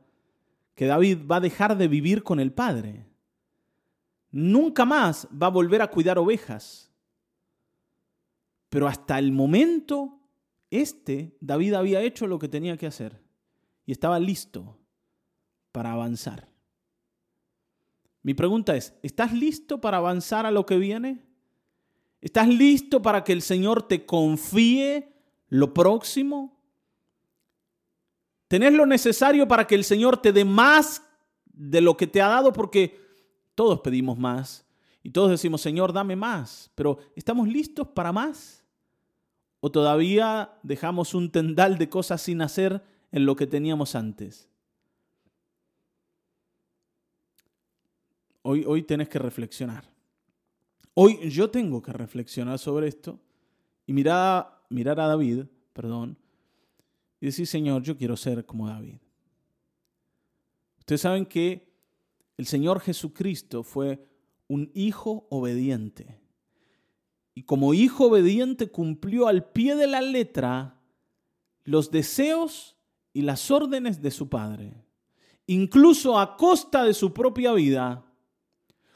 que 0.75 0.85
David 0.85 1.19
va 1.29 1.38
a 1.38 1.41
dejar 1.41 1.77
de 1.77 1.88
vivir 1.88 2.23
con 2.23 2.39
el 2.39 2.51
Padre. 2.51 3.05
Nunca 4.37 4.83
más 4.83 5.29
va 5.31 5.47
a 5.47 5.49
volver 5.49 5.81
a 5.81 5.89
cuidar 5.89 6.19
ovejas. 6.19 6.91
Pero 8.67 8.85
hasta 8.85 9.17
el 9.17 9.31
momento, 9.31 10.19
este, 10.69 11.37
David 11.39 11.75
había 11.75 12.01
hecho 12.01 12.27
lo 12.27 12.37
que 12.37 12.49
tenía 12.49 12.75
que 12.75 12.85
hacer 12.85 13.23
y 13.85 13.93
estaba 13.93 14.19
listo 14.19 14.77
para 15.71 15.93
avanzar. 15.93 16.49
Mi 18.23 18.33
pregunta 18.33 18.75
es, 18.75 18.93
¿estás 19.03 19.31
listo 19.31 19.79
para 19.79 19.99
avanzar 19.99 20.45
a 20.45 20.51
lo 20.51 20.65
que 20.65 20.79
viene? 20.79 21.25
¿Estás 22.19 22.49
listo 22.49 23.01
para 23.01 23.23
que 23.23 23.31
el 23.31 23.41
Señor 23.41 23.87
te 23.87 24.05
confíe 24.05 25.13
lo 25.47 25.73
próximo? 25.73 26.59
¿Tenés 28.49 28.73
lo 28.73 28.85
necesario 28.85 29.47
para 29.47 29.65
que 29.65 29.75
el 29.75 29.85
Señor 29.85 30.21
te 30.21 30.33
dé 30.33 30.43
más 30.43 31.03
de 31.45 31.79
lo 31.79 31.95
que 31.95 32.05
te 32.05 32.21
ha 32.21 32.27
dado? 32.27 32.51
Porque 32.51 33.04
todos 33.55 33.79
pedimos 33.79 34.17
más 34.19 34.65
y 35.01 35.11
todos 35.11 35.31
decimos, 35.31 35.61
Señor, 35.61 35.93
dame 35.93 36.15
más. 36.15 36.69
Pero 36.75 36.97
¿estamos 37.15 37.47
listos 37.47 37.87
para 37.87 38.11
más? 38.11 38.63
¿O 39.59 39.71
todavía 39.71 40.57
dejamos 40.61 41.13
un 41.13 41.31
tendal 41.31 41.77
de 41.77 41.89
cosas 41.89 42.21
sin 42.21 42.41
hacer 42.41 42.83
en 43.11 43.25
lo 43.25 43.35
que 43.35 43.47
teníamos 43.47 43.95
antes? 43.95 44.49
Hoy, 48.41 48.63
hoy 48.67 48.83
tenés 48.83 49.09
que 49.09 49.17
reflexionar. 49.17 49.85
Hoy 50.93 51.29
yo 51.29 51.49
tengo 51.49 51.81
que 51.81 51.93
reflexionar 51.93 52.59
sobre 52.59 52.87
esto 52.87 53.19
y 53.85 53.93
mirar, 53.93 54.63
mirar 54.69 54.99
a 54.99 55.07
David, 55.07 55.45
perdón, 55.73 56.17
y 57.19 57.27
decir, 57.27 57.47
Señor, 57.47 57.81
yo 57.83 57.97
quiero 57.97 58.15
ser 58.17 58.45
como 58.45 58.67
David. 58.67 58.97
Ustedes 60.79 61.01
saben 61.01 61.25
que 61.25 61.74
el 62.37 62.45
Señor 62.45 62.79
Jesucristo 62.79 63.63
fue 63.63 64.05
un 64.47 64.71
hijo 64.73 65.27
obediente. 65.29 66.19
Y 67.33 67.43
como 67.43 67.73
hijo 67.73 68.05
obediente 68.05 68.69
cumplió 68.69 69.27
al 69.27 69.49
pie 69.51 69.75
de 69.75 69.87
la 69.87 70.01
letra 70.01 70.79
los 71.63 71.91
deseos 71.91 72.77
y 73.13 73.21
las 73.21 73.51
órdenes 73.51 74.01
de 74.01 74.11
su 74.11 74.29
Padre. 74.29 74.85
Incluso 75.47 76.19
a 76.19 76.37
costa 76.37 76.83
de 76.83 76.93
su 76.93 77.13
propia 77.13 77.53
vida. 77.53 78.05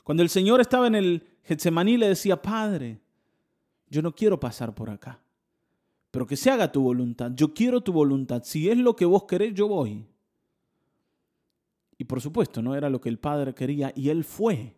Cuando 0.04 0.24
el 0.24 0.30
Señor 0.30 0.62
estaba 0.62 0.88
en 0.88 0.96
el 0.96 1.28
Getsemaní 1.44 1.98
le 1.98 2.10
decía, 2.10 2.42
Padre, 2.42 3.02
yo 3.88 4.02
no 4.02 4.14
quiero 4.14 4.40
pasar 4.40 4.74
por 4.74 4.90
acá, 4.90 5.22
pero 6.12 6.28
que 6.28 6.38
se 6.38 6.50
haga 6.50 6.72
tu 6.72 6.82
voluntad. 6.82 7.32
Yo 7.36 7.54
quiero 7.54 7.82
tu 7.82 7.92
voluntad. 7.92 8.44
Si 8.44 8.70
es 8.70 8.78
lo 8.78 8.96
que 8.96 9.06
vos 9.06 9.24
querés, 9.24 9.54
yo 9.54 9.68
voy. 9.68 10.06
Y 12.00 12.06
por 12.06 12.22
supuesto, 12.22 12.62
no 12.62 12.76
era 12.76 12.90
lo 12.90 13.02
que 13.02 13.10
el 13.10 13.20
Padre 13.20 13.54
quería 13.54 13.92
y 13.94 14.10
Él 14.10 14.24
fue. 14.24 14.74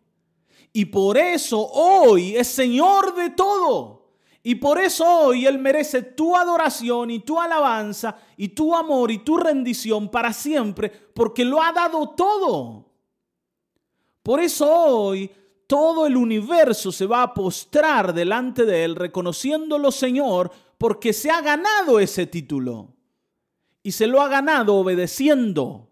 Y 0.72 0.86
por 0.86 1.16
eso 1.16 1.60
hoy 1.60 2.36
es 2.36 2.48
Señor 2.48 3.14
de 3.14 3.30
todo. 3.30 4.16
Y 4.42 4.56
por 4.56 4.80
eso 4.80 5.06
hoy 5.06 5.46
Él 5.46 5.60
merece 5.60 6.02
tu 6.02 6.36
adoración 6.36 7.12
y 7.12 7.20
tu 7.20 7.40
alabanza 7.40 8.16
y 8.36 8.48
tu 8.48 8.74
amor 8.74 9.12
y 9.12 9.18
tu 9.18 9.36
rendición 9.36 10.10
para 10.10 10.32
siempre, 10.32 10.90
porque 10.90 11.44
lo 11.44 11.62
ha 11.62 11.70
dado 11.70 12.10
todo. 12.10 12.90
Por 14.24 14.40
eso 14.40 14.68
hoy 14.68 15.30
todo 15.68 16.06
el 16.06 16.16
universo 16.16 16.90
se 16.90 17.06
va 17.06 17.22
a 17.22 17.34
postrar 17.34 18.12
delante 18.12 18.64
de 18.64 18.82
Él 18.82 18.96
reconociéndolo 18.96 19.92
Señor 19.92 20.50
porque 20.76 21.12
se 21.12 21.30
ha 21.30 21.40
ganado 21.40 22.00
ese 22.00 22.26
título. 22.26 22.96
Y 23.80 23.92
se 23.92 24.08
lo 24.08 24.20
ha 24.20 24.28
ganado 24.28 24.74
obedeciendo, 24.74 25.91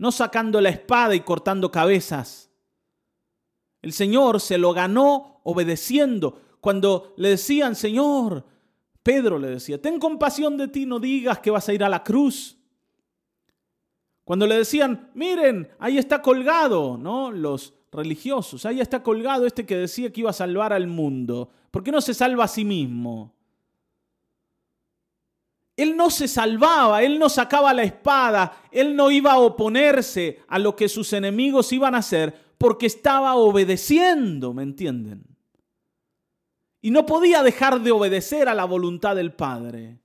no 0.00 0.10
sacando 0.10 0.62
la 0.62 0.70
espada 0.70 1.14
y 1.14 1.20
cortando 1.20 1.70
cabezas. 1.70 2.50
El 3.82 3.92
Señor 3.92 4.40
se 4.40 4.56
lo 4.56 4.72
ganó 4.72 5.42
obedeciendo. 5.44 6.40
Cuando 6.62 7.12
le 7.18 7.28
decían, 7.28 7.76
Señor, 7.76 8.46
Pedro 9.02 9.38
le 9.38 9.48
decía, 9.48 9.80
ten 9.80 9.98
compasión 9.98 10.56
de 10.56 10.68
ti, 10.68 10.86
no 10.86 11.00
digas 11.00 11.40
que 11.40 11.50
vas 11.50 11.68
a 11.68 11.74
ir 11.74 11.84
a 11.84 11.90
la 11.90 12.02
cruz. 12.02 12.56
Cuando 14.24 14.46
le 14.46 14.56
decían, 14.56 15.10
miren, 15.12 15.68
ahí 15.78 15.98
está 15.98 16.22
colgado, 16.22 16.96
¿no? 16.96 17.30
Los 17.30 17.74
religiosos. 17.92 18.64
Ahí 18.64 18.80
está 18.80 19.02
colgado 19.02 19.44
este 19.44 19.66
que 19.66 19.76
decía 19.76 20.10
que 20.10 20.20
iba 20.20 20.30
a 20.30 20.32
salvar 20.32 20.72
al 20.72 20.86
mundo. 20.86 21.50
¿Por 21.70 21.84
qué 21.84 21.92
no 21.92 22.00
se 22.00 22.14
salva 22.14 22.44
a 22.44 22.48
sí 22.48 22.64
mismo? 22.64 23.34
Él 25.80 25.96
no 25.96 26.10
se 26.10 26.28
salvaba, 26.28 27.02
él 27.02 27.18
no 27.18 27.30
sacaba 27.30 27.72
la 27.72 27.82
espada, 27.82 28.64
él 28.70 28.94
no 28.94 29.10
iba 29.10 29.32
a 29.32 29.38
oponerse 29.38 30.40
a 30.46 30.58
lo 30.58 30.76
que 30.76 30.90
sus 30.90 31.14
enemigos 31.14 31.72
iban 31.72 31.94
a 31.94 31.98
hacer 31.98 32.34
porque 32.58 32.84
estaba 32.84 33.34
obedeciendo, 33.36 34.52
¿me 34.52 34.62
entienden? 34.62 35.24
Y 36.82 36.90
no 36.90 37.06
podía 37.06 37.42
dejar 37.42 37.80
de 37.80 37.92
obedecer 37.92 38.46
a 38.50 38.54
la 38.54 38.66
voluntad 38.66 39.16
del 39.16 39.32
Padre. 39.32 40.00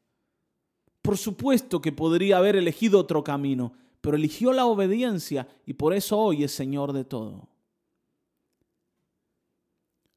Por 1.02 1.18
supuesto 1.18 1.82
que 1.82 1.92
podría 1.92 2.38
haber 2.38 2.56
elegido 2.56 2.98
otro 2.98 3.22
camino, 3.22 3.74
pero 4.00 4.16
eligió 4.16 4.54
la 4.54 4.68
obediencia 4.68 5.46
y 5.66 5.74
por 5.74 5.94
eso 5.94 6.18
hoy 6.18 6.46
es 6.46 6.54
Señor 6.54 6.94
de 6.94 7.04
todo. 7.04 7.50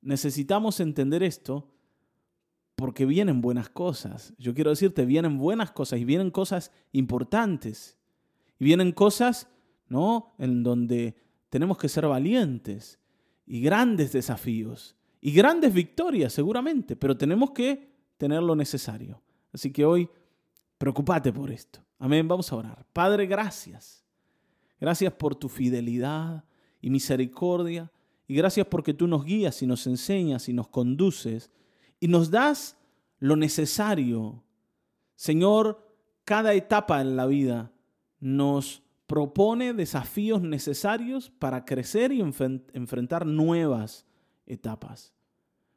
Necesitamos 0.02 0.78
entender 0.78 1.24
esto 1.24 1.66
porque 2.78 3.06
vienen 3.06 3.40
buenas 3.40 3.68
cosas. 3.68 4.32
Yo 4.38 4.54
quiero 4.54 4.70
decirte, 4.70 5.04
vienen 5.04 5.36
buenas 5.36 5.72
cosas 5.72 5.98
y 5.98 6.04
vienen 6.04 6.30
cosas 6.30 6.70
importantes. 6.92 7.98
Y 8.60 8.66
vienen 8.66 8.92
cosas, 8.92 9.48
¿no? 9.88 10.32
En 10.38 10.62
donde 10.62 11.16
tenemos 11.50 11.76
que 11.76 11.88
ser 11.88 12.06
valientes 12.06 13.00
y 13.46 13.60
grandes 13.62 14.12
desafíos 14.12 14.94
y 15.20 15.32
grandes 15.32 15.74
victorias 15.74 16.32
seguramente, 16.32 16.94
pero 16.94 17.16
tenemos 17.16 17.50
que 17.50 17.90
tener 18.16 18.44
lo 18.44 18.54
necesario. 18.54 19.20
Así 19.52 19.72
que 19.72 19.84
hoy, 19.84 20.08
preocúpate 20.78 21.32
por 21.32 21.50
esto. 21.50 21.80
Amén, 21.98 22.28
vamos 22.28 22.52
a 22.52 22.56
orar. 22.56 22.86
Padre, 22.92 23.26
gracias. 23.26 24.04
Gracias 24.80 25.12
por 25.14 25.34
tu 25.34 25.48
fidelidad 25.48 26.44
y 26.80 26.90
misericordia 26.90 27.90
y 28.28 28.36
gracias 28.36 28.68
porque 28.68 28.94
tú 28.94 29.08
nos 29.08 29.24
guías 29.24 29.60
y 29.62 29.66
nos 29.66 29.84
enseñas 29.88 30.48
y 30.48 30.52
nos 30.52 30.68
conduces 30.68 31.50
y 32.00 32.08
nos 32.08 32.30
das 32.30 32.76
lo 33.18 33.36
necesario. 33.36 34.42
Señor, 35.16 35.86
cada 36.24 36.54
etapa 36.54 37.00
en 37.00 37.16
la 37.16 37.26
vida 37.26 37.72
nos 38.20 38.82
propone 39.06 39.72
desafíos 39.72 40.42
necesarios 40.42 41.30
para 41.30 41.64
crecer 41.64 42.12
y 42.12 42.20
enfrentar 42.20 43.26
nuevas 43.26 44.06
etapas. 44.46 45.14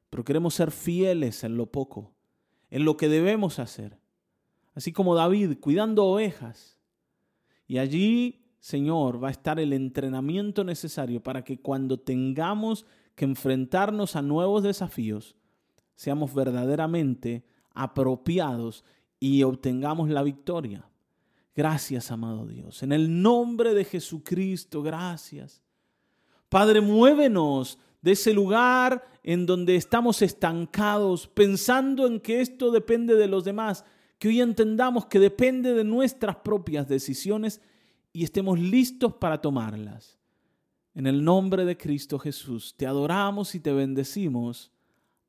Pero 0.09 0.25
queremos 0.25 0.53
ser 0.53 0.71
fieles 0.71 1.43
en 1.43 1.55
lo 1.55 1.67
poco, 1.67 2.13
en 2.69 2.85
lo 2.85 2.97
que 2.97 3.07
debemos 3.07 3.59
hacer. 3.59 3.97
Así 4.73 4.91
como 4.91 5.15
David, 5.15 5.57
cuidando 5.59 6.05
ovejas. 6.05 6.77
Y 7.67 7.77
allí 7.77 8.41
Señor, 8.61 9.21
va 9.21 9.29
a 9.29 9.31
estar 9.31 9.59
el 9.59 9.73
entrenamiento 9.73 10.63
necesario 10.63 11.21
para 11.21 11.43
que 11.43 11.59
cuando 11.59 11.99
tengamos 11.99 12.85
que 13.15 13.25
enfrentarnos 13.25 14.15
a 14.15 14.21
nuevos 14.21 14.61
desafíos, 14.61 15.35
seamos 16.01 16.33
verdaderamente 16.33 17.45
apropiados 17.75 18.83
y 19.19 19.43
obtengamos 19.43 20.09
la 20.09 20.23
victoria. 20.23 20.83
Gracias, 21.55 22.09
amado 22.09 22.47
Dios. 22.47 22.81
En 22.81 22.91
el 22.91 23.21
nombre 23.21 23.75
de 23.75 23.85
Jesucristo, 23.85 24.81
gracias. 24.81 25.61
Padre, 26.49 26.81
muévenos 26.81 27.77
de 28.01 28.13
ese 28.13 28.33
lugar 28.33 29.07
en 29.21 29.45
donde 29.45 29.75
estamos 29.75 30.23
estancados, 30.23 31.27
pensando 31.27 32.07
en 32.07 32.19
que 32.19 32.41
esto 32.41 32.71
depende 32.71 33.13
de 33.13 33.27
los 33.27 33.43
demás, 33.43 33.85
que 34.17 34.29
hoy 34.29 34.41
entendamos 34.41 35.05
que 35.05 35.19
depende 35.19 35.75
de 35.75 35.83
nuestras 35.83 36.37
propias 36.37 36.87
decisiones 36.87 37.61
y 38.11 38.23
estemos 38.23 38.59
listos 38.59 39.13
para 39.13 39.39
tomarlas. 39.39 40.17
En 40.95 41.05
el 41.05 41.23
nombre 41.23 41.63
de 41.63 41.77
Cristo 41.77 42.17
Jesús, 42.17 42.73
te 42.75 42.87
adoramos 42.87 43.53
y 43.53 43.59
te 43.59 43.71
bendecimos. 43.71 44.71